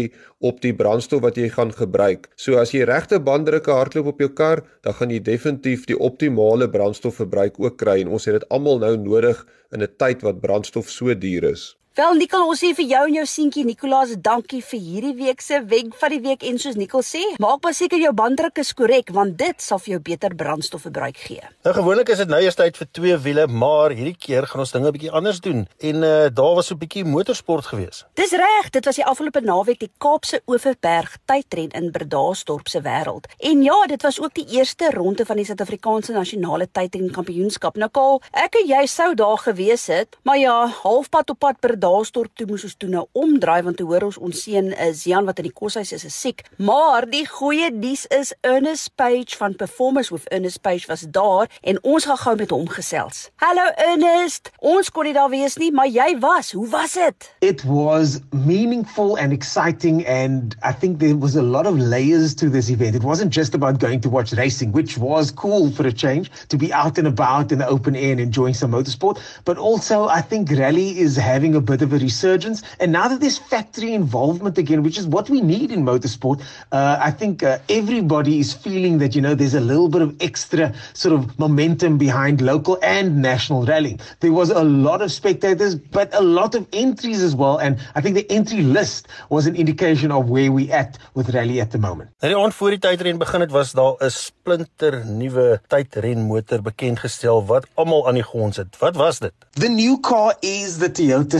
op 0.51 0.61
die 0.65 0.73
brandstof 0.81 1.23
wat 1.27 1.37
jy 1.41 1.49
gaan 1.51 1.73
gebruik. 1.75 2.29
So 2.37 2.59
as 2.63 2.73
jy 2.75 2.85
regte 2.87 3.19
banddrukke 3.29 3.75
hardloop 3.75 4.13
op 4.13 4.21
jou 4.23 4.31
kar, 4.41 4.63
dan 4.87 4.95
gaan 4.99 5.11
jy 5.11 5.21
definitief 5.33 5.87
die 5.91 5.99
optimale 6.09 6.69
brandstofverbruik 6.77 7.59
ook 7.59 7.79
kry 7.83 8.01
en 8.03 8.15
ons 8.15 8.29
het 8.29 8.39
dit 8.39 8.49
almal 8.55 8.79
nou 8.85 8.95
nodig 8.97 9.45
in 9.75 9.83
'n 9.83 9.95
tyd 10.03 10.23
wat 10.27 10.41
brandstof 10.41 10.91
so 10.91 11.15
duur 11.15 11.45
is. 11.55 11.58
Wel 11.99 12.15
Nikkel, 12.15 12.45
ons 12.47 12.61
sê 12.63 12.69
vir 12.79 12.87
jou 12.93 12.99
en 13.09 13.15
jou 13.17 13.23
seentjie 13.27 13.65
Nicolaas 13.67 14.13
dankie 14.23 14.61
vir 14.63 14.79
hierdie 14.79 15.17
week 15.19 15.41
se 15.43 15.57
wenk 15.67 15.97
van 15.99 16.13
die 16.15 16.21
week 16.23 16.45
en 16.47 16.61
soos 16.63 16.77
Nikkel 16.79 17.03
sê, 17.03 17.19
maak 17.43 17.65
maar 17.65 17.75
seker 17.75 17.99
jou 17.99 18.13
banddruk 18.15 18.61
is 18.63 18.69
korrek 18.79 19.09
want 19.17 19.35
dit 19.41 19.65
sal 19.65 19.81
vir 19.83 19.97
jou 19.97 19.99
beter 20.07 20.37
brandstofverbruik 20.39 21.19
gee. 21.19 21.43
Nou 21.67 21.73
gewoonlik 21.75 22.13
is 22.15 22.23
dit 22.23 22.31
nou 22.31 22.39
eers 22.39 22.55
tyd 22.61 22.79
vir 22.79 22.89
twee 22.95 23.17
wiele, 23.25 23.47
maar 23.51 23.91
hierdie 23.91 24.15
keer 24.15 24.47
gaan 24.47 24.63
ons 24.63 24.75
dinge 24.77 24.87
'n 24.87 24.95
bietjie 24.95 25.11
anders 25.11 25.41
doen. 25.41 25.67
En 25.81 25.97
uh 25.97 26.29
daar 26.31 26.55
was 26.55 26.71
so 26.71 26.77
'n 26.77 26.79
bietjie 26.79 27.05
motorsport 27.05 27.67
gewees. 27.67 28.05
Dis 28.15 28.31
reg, 28.31 28.71
dit 28.71 28.85
was 28.85 28.95
die 28.95 29.05
afgelope 29.05 29.41
naweek 29.41 29.81
die 29.81 29.91
Kaapse 29.99 30.41
Oeverberg 30.47 31.19
tydren 31.27 31.71
in 31.71 31.91
Bredasdorp 31.91 32.69
se 32.69 32.81
wêreld. 32.81 33.27
En 33.41 33.63
ja, 33.63 33.87
dit 33.87 34.03
was 34.03 34.21
ook 34.21 34.35
die 34.35 34.47
eerste 34.47 34.91
ronde 34.95 35.27
van 35.27 35.37
die 35.37 35.45
Suid-Afrikaanse 35.45 36.13
nasionale 36.13 36.69
tydren 36.71 37.11
kampioenskap. 37.11 37.77
Nou 37.77 37.91
Kaal, 37.91 38.23
ek 38.31 38.55
en 38.55 38.67
jy 38.69 38.87
sou 38.87 39.15
daar 39.15 39.39
gewees 39.39 39.87
het, 39.87 40.17
maar 40.23 40.39
ja, 40.39 40.67
halfpad 40.67 41.31
op 41.31 41.39
pad 41.39 41.59
Bredasdorp 41.59 41.88
Daalstorp 41.89 42.35
toe 42.37 42.45
moes 42.49 42.65
ons 42.67 42.75
toe 42.77 42.89
nou 42.93 43.07
omdraai 43.17 43.63
want 43.65 43.79
toe 43.81 43.87
hoor 43.89 44.05
ons 44.09 44.19
ons 44.29 44.41
seun 44.45 44.67
is 44.85 45.07
Jan 45.09 45.25
wat 45.29 45.39
in 45.41 45.47
die 45.49 45.55
koshuis 45.57 45.93
is, 45.97 46.05
is 46.05 46.17
siek. 46.21 46.43
Maar 46.61 47.07
die 47.09 47.25
goeie 47.25 47.71
nuus 47.73 48.05
is 48.13 48.35
Ernest 48.45 48.91
Page 49.01 49.39
van 49.41 49.55
Performance 49.57 50.13
with 50.13 50.27
Ernest 50.35 50.61
Page 50.67 50.85
was 50.91 51.07
daar 51.17 51.49
en 51.63 51.79
ons 51.83 52.05
gaan 52.11 52.21
gou 52.21 52.35
met 52.43 52.53
hom 52.53 52.67
gesels. 52.69 53.29
Hallo 53.41 53.65
Ernest. 53.87 54.51
Ons 54.61 54.91
kon 54.93 55.09
nie 55.09 55.15
daar 55.17 55.31
wees 55.33 55.57
nie, 55.61 55.71
maar 55.73 55.89
jy 55.89 56.11
was. 56.21 56.53
Hoe 56.59 56.67
was 56.75 56.99
dit? 56.99 57.31
It 57.41 57.65
was 57.65 58.19
meaningful 58.37 59.17
and 59.17 59.33
exciting 59.33 60.05
and 60.05 60.59
I 60.61 60.75
think 60.77 61.01
there 61.01 61.17
was 61.17 61.37
a 61.41 61.47
lot 61.57 61.67
of 61.67 61.81
layers 61.81 62.35
to 62.43 62.51
this 62.51 62.69
event. 62.69 62.99
It 63.01 63.07
wasn't 63.07 63.33
just 63.33 63.57
about 63.57 63.81
going 63.81 64.03
to 64.05 64.13
watch 64.13 64.37
racing, 64.37 64.77
which 64.77 64.99
was 64.99 65.33
cool 65.33 65.71
for 65.71 65.89
a 65.89 65.93
change 65.93 66.29
to 66.53 66.61
be 66.61 66.69
out 66.73 66.99
and 66.99 67.09
about 67.09 67.51
in 67.51 67.65
the 67.65 67.69
open 67.69 67.97
air 67.97 68.13
and 68.13 68.21
enjoying 68.21 68.55
some 68.55 68.73
motorsport, 68.77 69.23
but 69.47 69.57
also 69.57 70.09
I 70.09 70.21
think 70.21 70.53
rally 70.53 70.99
is 70.99 71.17
having 71.17 71.55
a 71.55 71.63
bit 71.63 71.78
bit 71.79 71.87
of 71.87 71.93
a 71.93 71.99
resurgence. 71.99 72.63
And 72.81 72.93
now 72.93 73.09
that 73.09 73.21
there's 73.21 73.39
factory 73.39 73.95
involvement 73.95 74.59
again, 74.59 74.83
which 74.83 74.99
is 74.99 75.07
what 75.07 75.31
we 75.31 75.41
need 75.41 75.71
in 75.71 75.85
motorsport, 75.85 76.43
uh, 76.73 76.99
I 77.01 77.11
think 77.11 77.43
uh, 77.43 77.59
everybody 77.69 78.39
is 78.39 78.53
feeling 78.53 78.99
that, 78.99 79.15
you 79.15 79.23
know, 79.23 79.35
there's 79.35 79.55
a 79.55 79.61
little 79.61 79.89
bit 79.89 80.03
of 80.03 80.17
extra 80.21 80.75
sort 80.95 81.15
of 81.15 81.39
momentum 81.39 81.99
behind 81.99 82.41
local 82.41 82.79
and 82.83 83.23
national 83.23 83.65
rallying. 83.65 84.01
There 84.21 84.33
was 84.33 84.51
a 84.51 84.65
lot 84.65 85.03
of 85.03 85.13
spectators, 85.13 85.75
but 85.75 86.13
a 86.15 86.23
lot 86.23 86.55
of 86.55 86.67
entries 86.73 87.23
as 87.23 87.35
well. 87.35 87.59
And 87.59 87.79
I 87.95 88.01
think 88.01 88.15
the 88.17 88.31
entry 88.31 88.63
list 88.63 89.09
was 89.29 89.47
an 89.47 89.57
indication 89.57 90.11
of 90.11 90.29
where 90.29 90.51
we 90.51 90.71
at 90.73 90.99
with 91.15 91.31
rally 91.35 91.61
at 91.61 91.71
the 91.71 91.79
moment. 91.79 92.11
Nou 92.21 92.33
die 92.35 92.55
voor 92.57 92.75
die 92.75 92.81
tydren 92.83 93.19
begin 93.19 93.41
het 93.45 93.53
was 93.55 93.73
daar 93.73 93.95
'n 93.99 94.11
splinter 94.11 95.07
nuwe 95.07 95.61
tydrenmotor 95.69 96.63
bekend 96.63 96.99
gestel 96.99 97.45
wat 97.47 97.67
almal 97.75 98.09
aan 98.09 98.15
die 98.15 98.23
gons 98.23 98.57
het. 98.57 98.79
Wat 98.79 98.97
was 98.97 99.19
dit? 99.19 99.33
The 99.51 99.69
new 99.69 100.01
car 100.01 100.37
is 100.41 100.79
the 100.79 100.91
Toyota 100.91 101.39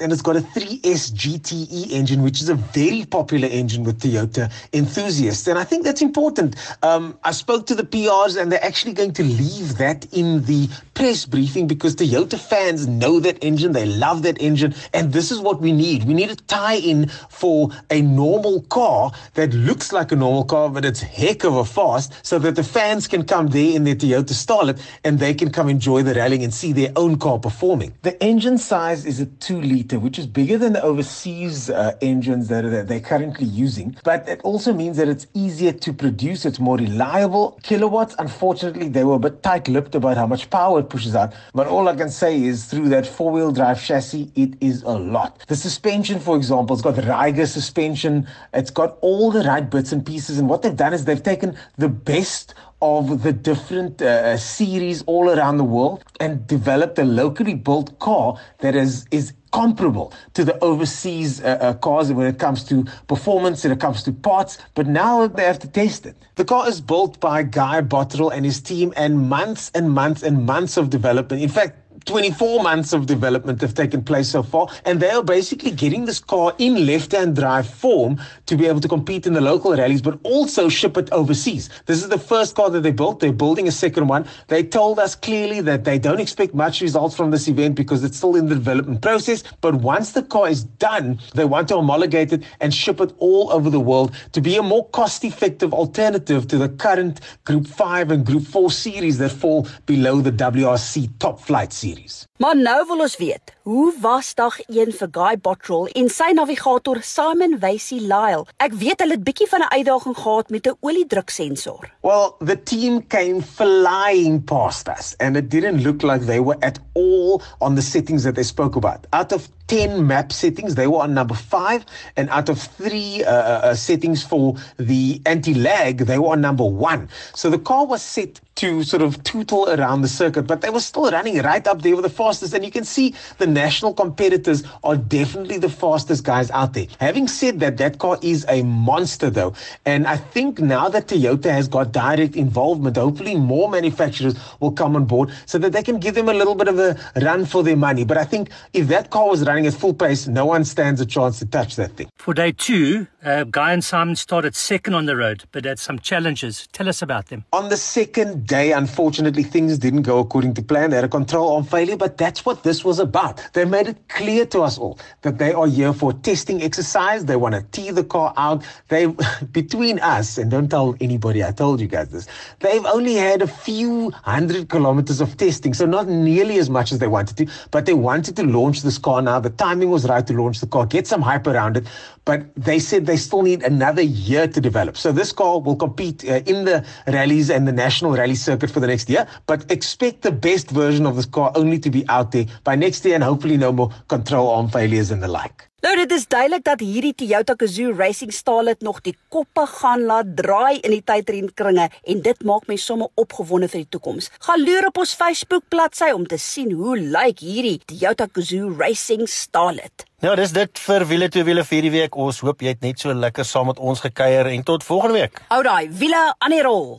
And 0.00 0.12
it's 0.12 0.22
got 0.22 0.36
a 0.36 0.40
3S 0.40 1.12
GTE 1.12 1.90
engine, 1.90 2.22
which 2.22 2.40
is 2.40 2.48
a 2.48 2.54
very 2.54 3.04
popular 3.04 3.48
engine 3.48 3.84
with 3.84 4.00
Toyota 4.00 4.50
enthusiasts. 4.72 5.46
And 5.46 5.58
I 5.58 5.64
think 5.64 5.84
that's 5.84 6.00
important. 6.00 6.56
Um, 6.82 7.18
I 7.24 7.32
spoke 7.32 7.66
to 7.66 7.74
the 7.74 7.82
PRs 7.82 8.40
and 8.40 8.50
they're 8.50 8.64
actually 8.64 8.94
going 8.94 9.12
to 9.12 9.22
leave 9.22 9.76
that 9.76 10.06
in 10.12 10.44
the 10.44 10.68
press 10.94 11.26
briefing 11.26 11.66
because 11.66 11.94
Toyota 11.94 12.38
fans 12.38 12.86
know 12.86 13.20
that 13.20 13.44
engine, 13.44 13.72
they 13.72 13.84
love 13.84 14.22
that 14.22 14.40
engine, 14.40 14.74
and 14.94 15.12
this 15.12 15.30
is 15.30 15.38
what 15.40 15.60
we 15.60 15.72
need. 15.72 16.04
We 16.04 16.14
need 16.14 16.30
a 16.30 16.36
tie 16.36 16.76
in 16.76 17.08
for 17.28 17.70
a 17.90 18.00
normal 18.00 18.62
car 18.62 19.12
that 19.34 19.52
looks 19.52 19.92
like 19.92 20.10
a 20.12 20.16
normal 20.16 20.44
car, 20.44 20.70
but 20.70 20.86
it's 20.86 21.00
heck 21.00 21.44
of 21.44 21.56
a 21.56 21.64
fast, 21.64 22.14
so 22.22 22.38
that 22.38 22.56
the 22.56 22.64
fans 22.64 23.06
can 23.06 23.24
come 23.24 23.48
there 23.48 23.76
in 23.76 23.84
their 23.84 23.94
Toyota 23.94 24.32
Starlet 24.32 24.80
and 25.04 25.18
they 25.18 25.34
can 25.34 25.50
come 25.50 25.68
enjoy 25.68 26.02
the 26.02 26.14
rallying 26.14 26.42
and 26.44 26.54
see 26.54 26.72
their 26.72 26.92
own 26.96 27.18
car 27.18 27.38
performing. 27.38 27.92
The 28.02 28.20
engine 28.22 28.56
size 28.56 29.04
is 29.04 29.20
a 29.20 29.26
2 29.26 29.55
2 29.56 29.66
liter, 29.66 29.98
which 29.98 30.18
is 30.18 30.26
bigger 30.26 30.58
than 30.58 30.74
the 30.74 30.82
overseas 30.82 31.70
uh, 31.70 31.96
engines 32.02 32.48
that, 32.48 32.62
that 32.62 32.88
they're 32.88 33.00
currently 33.00 33.46
using. 33.46 33.96
But 34.04 34.28
it 34.28 34.40
also 34.42 34.72
means 34.72 34.96
that 34.98 35.08
it's 35.08 35.26
easier 35.34 35.72
to 35.72 35.92
produce, 35.92 36.44
it's 36.44 36.60
more 36.60 36.76
reliable. 36.76 37.58
Kilowatts, 37.62 38.14
unfortunately, 38.18 38.88
they 38.88 39.04
were 39.04 39.14
a 39.14 39.18
bit 39.18 39.42
tight 39.42 39.68
lipped 39.68 39.94
about 39.94 40.16
how 40.16 40.26
much 40.26 40.50
power 40.50 40.80
it 40.80 40.90
pushes 40.90 41.14
out. 41.14 41.34
But 41.54 41.66
all 41.66 41.88
I 41.88 41.96
can 41.96 42.10
say 42.10 42.42
is 42.42 42.66
through 42.66 42.88
that 42.90 43.06
four 43.06 43.30
wheel 43.32 43.52
drive 43.52 43.82
chassis, 43.82 44.30
it 44.34 44.54
is 44.60 44.82
a 44.82 44.98
lot. 44.98 45.42
The 45.48 45.56
suspension, 45.56 46.20
for 46.20 46.36
example, 46.36 46.74
it's 46.76 46.82
got 46.82 46.96
Riger 46.96 47.46
suspension, 47.46 48.26
it's 48.52 48.70
got 48.70 48.98
all 49.00 49.30
the 49.30 49.42
right 49.42 49.68
bits 49.68 49.92
and 49.92 50.04
pieces. 50.04 50.38
And 50.38 50.48
what 50.48 50.62
they've 50.62 50.76
done 50.76 50.92
is 50.92 51.04
they've 51.04 51.22
taken 51.22 51.56
the 51.78 51.88
best 51.88 52.54
of 52.82 53.22
the 53.22 53.32
different 53.32 54.02
uh, 54.02 54.36
series 54.36 55.02
all 55.06 55.30
around 55.30 55.56
the 55.56 55.64
world 55.64 56.04
and 56.20 56.46
developed 56.46 56.98
a 56.98 57.04
locally 57.04 57.54
built 57.54 57.98
car 57.98 58.38
that 58.58 58.74
is 58.76 59.06
is 59.10 59.32
comparable 59.56 60.12
to 60.34 60.44
the 60.44 60.56
overseas 60.62 61.40
uh, 61.40 61.46
uh, 61.46 61.72
cars 61.86 62.12
when 62.12 62.26
it 62.26 62.38
comes 62.38 62.62
to 62.70 62.84
performance 63.06 63.64
and 63.64 63.72
it 63.72 63.80
comes 63.80 64.02
to 64.02 64.12
parts 64.12 64.58
but 64.74 64.86
now 64.86 65.26
they 65.26 65.44
have 65.44 65.58
to 65.58 65.68
test 65.68 66.04
it. 66.04 66.14
The 66.34 66.44
car 66.44 66.68
is 66.68 66.78
built 66.82 67.18
by 67.20 67.42
Guy 67.42 67.80
Bottrell 67.80 68.30
and 68.34 68.44
his 68.44 68.60
team 68.60 68.92
and 68.96 69.12
months 69.36 69.70
and 69.74 69.90
months 69.90 70.22
and 70.22 70.44
months 70.44 70.76
of 70.76 70.90
development. 70.90 71.42
In 71.42 71.48
fact 71.48 71.85
24 72.06 72.62
months 72.62 72.92
of 72.92 73.06
development 73.06 73.60
have 73.60 73.74
taken 73.74 74.02
place 74.02 74.28
so 74.28 74.42
far, 74.42 74.68
and 74.84 75.00
they 75.00 75.10
are 75.10 75.24
basically 75.24 75.72
getting 75.72 76.04
this 76.04 76.20
car 76.20 76.54
in 76.58 76.86
left 76.86 77.12
hand 77.12 77.34
drive 77.34 77.68
form 77.68 78.20
to 78.46 78.56
be 78.56 78.66
able 78.66 78.80
to 78.80 78.86
compete 78.86 79.26
in 79.26 79.32
the 79.32 79.40
local 79.40 79.76
rallies, 79.76 80.00
but 80.00 80.18
also 80.22 80.68
ship 80.68 80.96
it 80.96 81.12
overseas. 81.12 81.68
This 81.86 82.02
is 82.02 82.08
the 82.08 82.18
first 82.18 82.54
car 82.54 82.70
that 82.70 82.82
they 82.82 82.92
built. 82.92 83.18
They're 83.18 83.32
building 83.32 83.66
a 83.66 83.72
second 83.72 84.06
one. 84.06 84.26
They 84.46 84.62
told 84.62 85.00
us 85.00 85.16
clearly 85.16 85.60
that 85.62 85.82
they 85.84 85.98
don't 85.98 86.20
expect 86.20 86.54
much 86.54 86.80
results 86.80 87.16
from 87.16 87.32
this 87.32 87.48
event 87.48 87.74
because 87.74 88.04
it's 88.04 88.16
still 88.16 88.36
in 88.36 88.46
the 88.46 88.54
development 88.54 89.02
process. 89.02 89.42
But 89.60 89.74
once 89.74 90.12
the 90.12 90.22
car 90.22 90.48
is 90.48 90.62
done, 90.62 91.18
they 91.34 91.44
want 91.44 91.68
to 91.68 91.74
homologate 91.74 92.32
it 92.32 92.44
and 92.60 92.72
ship 92.72 93.00
it 93.00 93.12
all 93.18 93.50
over 93.50 93.68
the 93.68 93.80
world 93.80 94.14
to 94.32 94.40
be 94.40 94.56
a 94.56 94.62
more 94.62 94.88
cost 94.90 95.24
effective 95.24 95.74
alternative 95.74 96.46
to 96.48 96.56
the 96.56 96.68
current 96.68 97.20
Group 97.44 97.66
5 97.66 98.12
and 98.12 98.24
Group 98.24 98.44
4 98.44 98.70
series 98.70 99.18
that 99.18 99.32
fall 99.32 99.66
below 99.86 100.20
the 100.20 100.32
WRC 100.32 101.10
top 101.18 101.40
flight 101.40 101.72
series 101.72 101.95
series. 101.96 102.26
Maar 102.36 102.56
nou 102.56 102.86
wil 102.86 103.00
ons 103.00 103.16
weet, 103.16 103.52
hoe 103.62 103.94
was 104.00 104.34
dag 104.34 104.60
1 104.68 104.92
vir 104.92 105.08
Guy 105.12 105.38
Bottrell 105.40 105.88
en 105.96 106.08
sy 106.12 106.30
navigator 106.34 107.00
Simon 107.02 107.58
Wysey 107.62 107.98
Lyle? 108.00 108.44
Ek 108.62 108.74
weet 108.76 109.00
hulle 109.00 109.16
het 109.16 109.24
bietjie 109.24 109.48
van 109.48 109.64
'n 109.64 109.72
uitdaging 109.72 110.16
gehad 110.16 110.50
met 110.50 110.66
'n 110.66 110.76
oliedruksensor. 110.80 111.92
Well, 112.02 112.36
the 112.44 112.62
team 112.62 113.06
came 113.06 113.42
flying 113.42 114.44
past 114.44 114.88
us 114.88 115.14
and 115.18 115.36
it 115.36 115.50
didn't 115.50 115.82
look 115.82 116.02
like 116.02 116.26
they 116.26 116.40
were 116.40 116.58
at 116.60 116.78
all 116.92 117.42
on 117.58 117.74
the 117.74 117.82
settings 117.82 118.22
that 118.22 118.34
they 118.34 118.44
spoke 118.44 118.76
about. 118.76 119.06
Out 119.10 119.32
of 119.32 119.48
10 119.68 120.06
map 120.06 120.32
settings, 120.32 120.74
they 120.74 120.86
were 120.86 121.00
on 121.00 121.14
number 121.14 121.34
5 121.34 121.84
and 122.16 122.28
out 122.30 122.48
of 122.48 122.60
3 122.60 123.24
uh, 123.24 123.30
uh, 123.30 123.32
uh 123.32 123.74
settings 123.74 124.22
for 124.22 124.56
the 124.76 125.20
anti-lag, 125.26 125.98
they 125.98 126.18
were 126.18 126.28
on 126.28 126.40
number 126.40 126.64
1. 126.64 127.08
So 127.34 127.50
the 127.50 127.58
car 127.58 127.86
was 127.86 128.02
set 128.02 128.40
to 128.56 128.82
sort 128.82 129.02
of 129.02 129.22
tootle 129.22 129.68
around 129.68 130.00
the 130.00 130.08
circuit, 130.08 130.46
but 130.46 130.62
they 130.62 130.70
were 130.70 130.80
still 130.80 131.10
running 131.10 131.38
right 131.42 131.66
up 131.66 131.82
there 131.82 131.94
with 131.94 132.04
the 132.04 132.10
fastest. 132.10 132.54
And 132.54 132.64
you 132.64 132.70
can 132.70 132.84
see 132.84 133.14
the 133.38 133.46
national 133.46 133.92
competitors 133.92 134.62
are 134.82 134.96
definitely 134.96 135.58
the 135.58 135.68
fastest 135.68 136.24
guys 136.24 136.50
out 136.50 136.72
there. 136.72 136.86
Having 136.98 137.28
said 137.28 137.60
that, 137.60 137.76
that 137.76 137.98
car 137.98 138.18
is 138.22 138.46
a 138.48 138.62
monster 138.62 139.28
though. 139.30 139.52
And 139.84 140.06
I 140.06 140.16
think 140.16 140.58
now 140.58 140.88
that 140.88 141.08
Toyota 141.08 141.50
has 141.50 141.68
got 141.68 141.92
direct 141.92 142.34
involvement, 142.34 142.96
hopefully 142.96 143.34
more 143.36 143.68
manufacturers 143.68 144.34
will 144.60 144.72
come 144.72 144.96
on 144.96 145.04
board 145.04 145.30
so 145.44 145.58
that 145.58 145.72
they 145.72 145.82
can 145.82 145.98
give 145.98 146.14
them 146.14 146.28
a 146.28 146.34
little 146.34 146.54
bit 146.54 146.68
of 146.68 146.78
a 146.78 146.96
run 147.22 147.44
for 147.44 147.62
their 147.62 147.76
money. 147.76 148.04
But 148.04 148.16
I 148.16 148.24
think 148.24 148.50
if 148.72 148.88
that 148.88 149.10
car 149.10 149.28
was 149.28 149.44
running 149.44 149.55
at 149.64 149.74
full 149.74 149.94
pace, 149.94 150.26
no 150.26 150.44
one 150.44 150.64
stands 150.64 151.00
a 151.00 151.06
chance 151.06 151.38
to 151.38 151.46
touch 151.46 151.76
that 151.76 151.92
thing. 151.92 152.10
For 152.16 152.34
day 152.34 152.50
two, 152.50 153.06
uh, 153.24 153.44
Guy 153.44 153.72
and 153.72 153.82
Simon 153.82 154.16
started 154.16 154.54
second 154.54 154.94
on 154.94 155.06
the 155.06 155.16
road, 155.16 155.44
but 155.52 155.64
had 155.64 155.78
some 155.78 155.98
challenges. 155.98 156.66
Tell 156.72 156.88
us 156.88 157.02
about 157.02 157.26
them. 157.26 157.44
On 157.52 157.68
the 157.68 157.76
second 157.76 158.46
day, 158.46 158.72
unfortunately, 158.72 159.42
things 159.42 159.78
didn't 159.78 160.02
go 160.02 160.18
according 160.18 160.54
to 160.54 160.62
plan. 160.62 160.90
They 160.90 160.96
had 160.96 161.04
a 161.04 161.08
control 161.08 161.54
on 161.56 161.64
failure, 161.64 161.96
but 161.96 162.18
that's 162.18 162.44
what 162.44 162.62
this 162.62 162.84
was 162.84 162.98
about. 162.98 163.40
They 163.52 163.64
made 163.64 163.86
it 163.86 164.08
clear 164.08 164.44
to 164.46 164.62
us 164.62 164.76
all 164.76 164.98
that 165.22 165.38
they 165.38 165.52
are 165.52 165.66
here 165.66 165.92
for 165.92 166.12
testing 166.12 166.62
exercise. 166.62 167.24
They 167.24 167.36
want 167.36 167.54
to 167.54 167.62
tee 167.70 167.90
the 167.92 168.04
car 168.04 168.34
out. 168.36 168.64
They, 168.88 169.06
between 169.52 169.98
us, 170.00 170.38
and 170.38 170.50
don't 170.50 170.68
tell 170.68 170.96
anybody 171.00 171.44
I 171.44 171.52
told 171.52 171.80
you 171.80 171.86
guys 171.86 172.08
this, 172.08 172.26
they've 172.60 172.84
only 172.86 173.14
had 173.14 173.42
a 173.42 173.46
few 173.46 174.10
hundred 174.10 174.68
kilometers 174.68 175.20
of 175.20 175.36
testing, 175.36 175.74
so 175.74 175.86
not 175.86 176.08
nearly 176.08 176.58
as 176.58 176.68
much 176.68 176.92
as 176.92 176.98
they 176.98 177.06
wanted 177.06 177.36
to, 177.38 177.46
but 177.70 177.86
they 177.86 177.94
wanted 177.94 178.36
to 178.36 178.42
launch 178.42 178.82
this 178.82 178.98
car 178.98 179.22
now. 179.22 179.38
The 179.46 179.50
timing 179.50 179.90
was 179.90 180.08
right 180.08 180.26
to 180.26 180.32
launch 180.32 180.58
the 180.58 180.66
car, 180.66 180.86
get 180.86 181.06
some 181.06 181.22
hype 181.22 181.46
around 181.46 181.76
it, 181.76 181.86
but 182.24 182.52
they 182.56 182.80
said 182.80 183.06
they 183.06 183.16
still 183.16 183.42
need 183.42 183.62
another 183.62 184.02
year 184.02 184.48
to 184.48 184.60
develop. 184.60 184.96
So 184.96 185.12
this 185.12 185.30
car 185.30 185.60
will 185.60 185.76
compete 185.76 186.28
uh, 186.28 186.40
in 186.46 186.64
the 186.64 186.84
rallies 187.06 187.48
and 187.48 187.68
the 187.68 187.72
national 187.72 188.10
rally 188.10 188.34
circuit 188.34 188.72
for 188.72 188.80
the 188.80 188.88
next 188.88 189.08
year, 189.08 189.28
but 189.46 189.70
expect 189.70 190.22
the 190.22 190.32
best 190.32 190.68
version 190.72 191.06
of 191.06 191.14
this 191.14 191.26
car 191.26 191.52
only 191.54 191.78
to 191.78 191.90
be 191.90 192.04
out 192.08 192.32
there 192.32 192.46
by 192.64 192.74
next 192.74 193.04
year 193.04 193.14
and 193.14 193.22
hopefully 193.22 193.56
no 193.56 193.70
more 193.70 193.90
control 194.08 194.50
arm 194.50 194.68
failures 194.68 195.12
and 195.12 195.22
the 195.22 195.28
like. 195.28 195.68
Nou 195.84 195.92
dit 195.96 196.12
is 196.16 196.22
duidelik 196.24 196.62
dat 196.64 196.80
hierdie 196.80 197.12
Toyota 197.12 197.52
Gazoo 197.60 197.92
Racing 197.92 198.32
staal 198.32 198.70
het 198.72 198.80
nog 198.80 199.02
die 199.04 199.12
koppe 199.28 199.66
gaan 199.68 200.06
laat 200.08 200.30
draai 200.38 200.78
in 200.80 200.94
die 200.94 201.02
tydrenkringe 201.04 201.90
en 201.92 202.22
dit 202.24 202.44
maak 202.48 202.64
my 202.70 202.78
somme 202.80 203.10
opgewonde 203.20 203.68
vir 203.68 203.82
die 203.82 203.90
toekoms. 203.98 204.30
Gaan 204.46 204.64
loer 204.64 204.88
op 204.88 205.02
ons 205.04 205.12
Facebook 205.14 205.66
bladsy 205.68 206.08
om 206.16 206.24
te 206.26 206.38
sien 206.40 206.72
hoe 206.72 206.96
lyk 206.96 207.44
hierdie 207.44 207.76
Toyota 207.84 208.24
Gazoo 208.32 208.72
Racing 208.80 209.28
staal 209.28 209.76
het. 209.84 210.06
Nou 210.24 210.32
dis 210.40 210.56
dit 210.56 210.84
vir 210.86 211.04
wiele 211.12 211.28
twee 211.28 211.44
wiele 211.44 211.64
vir 211.68 211.76
hierdie 211.76 211.94
week. 211.98 212.16
Ons 212.16 212.40
hoop 212.40 212.64
jy 212.64 212.72
het 212.72 212.80
net 212.80 213.04
so 213.04 213.12
lekker 213.12 213.44
saam 213.44 213.68
met 213.68 213.78
ons 213.78 214.00
gekuier 214.00 214.48
en 214.56 214.64
tot 214.64 214.84
volgende 214.84 215.20
week. 215.20 215.44
Ou 215.52 215.60
daai 215.66 215.92
wiele 215.92 216.24
aan 216.38 216.56
die 216.56 216.64
rol. 216.64 216.96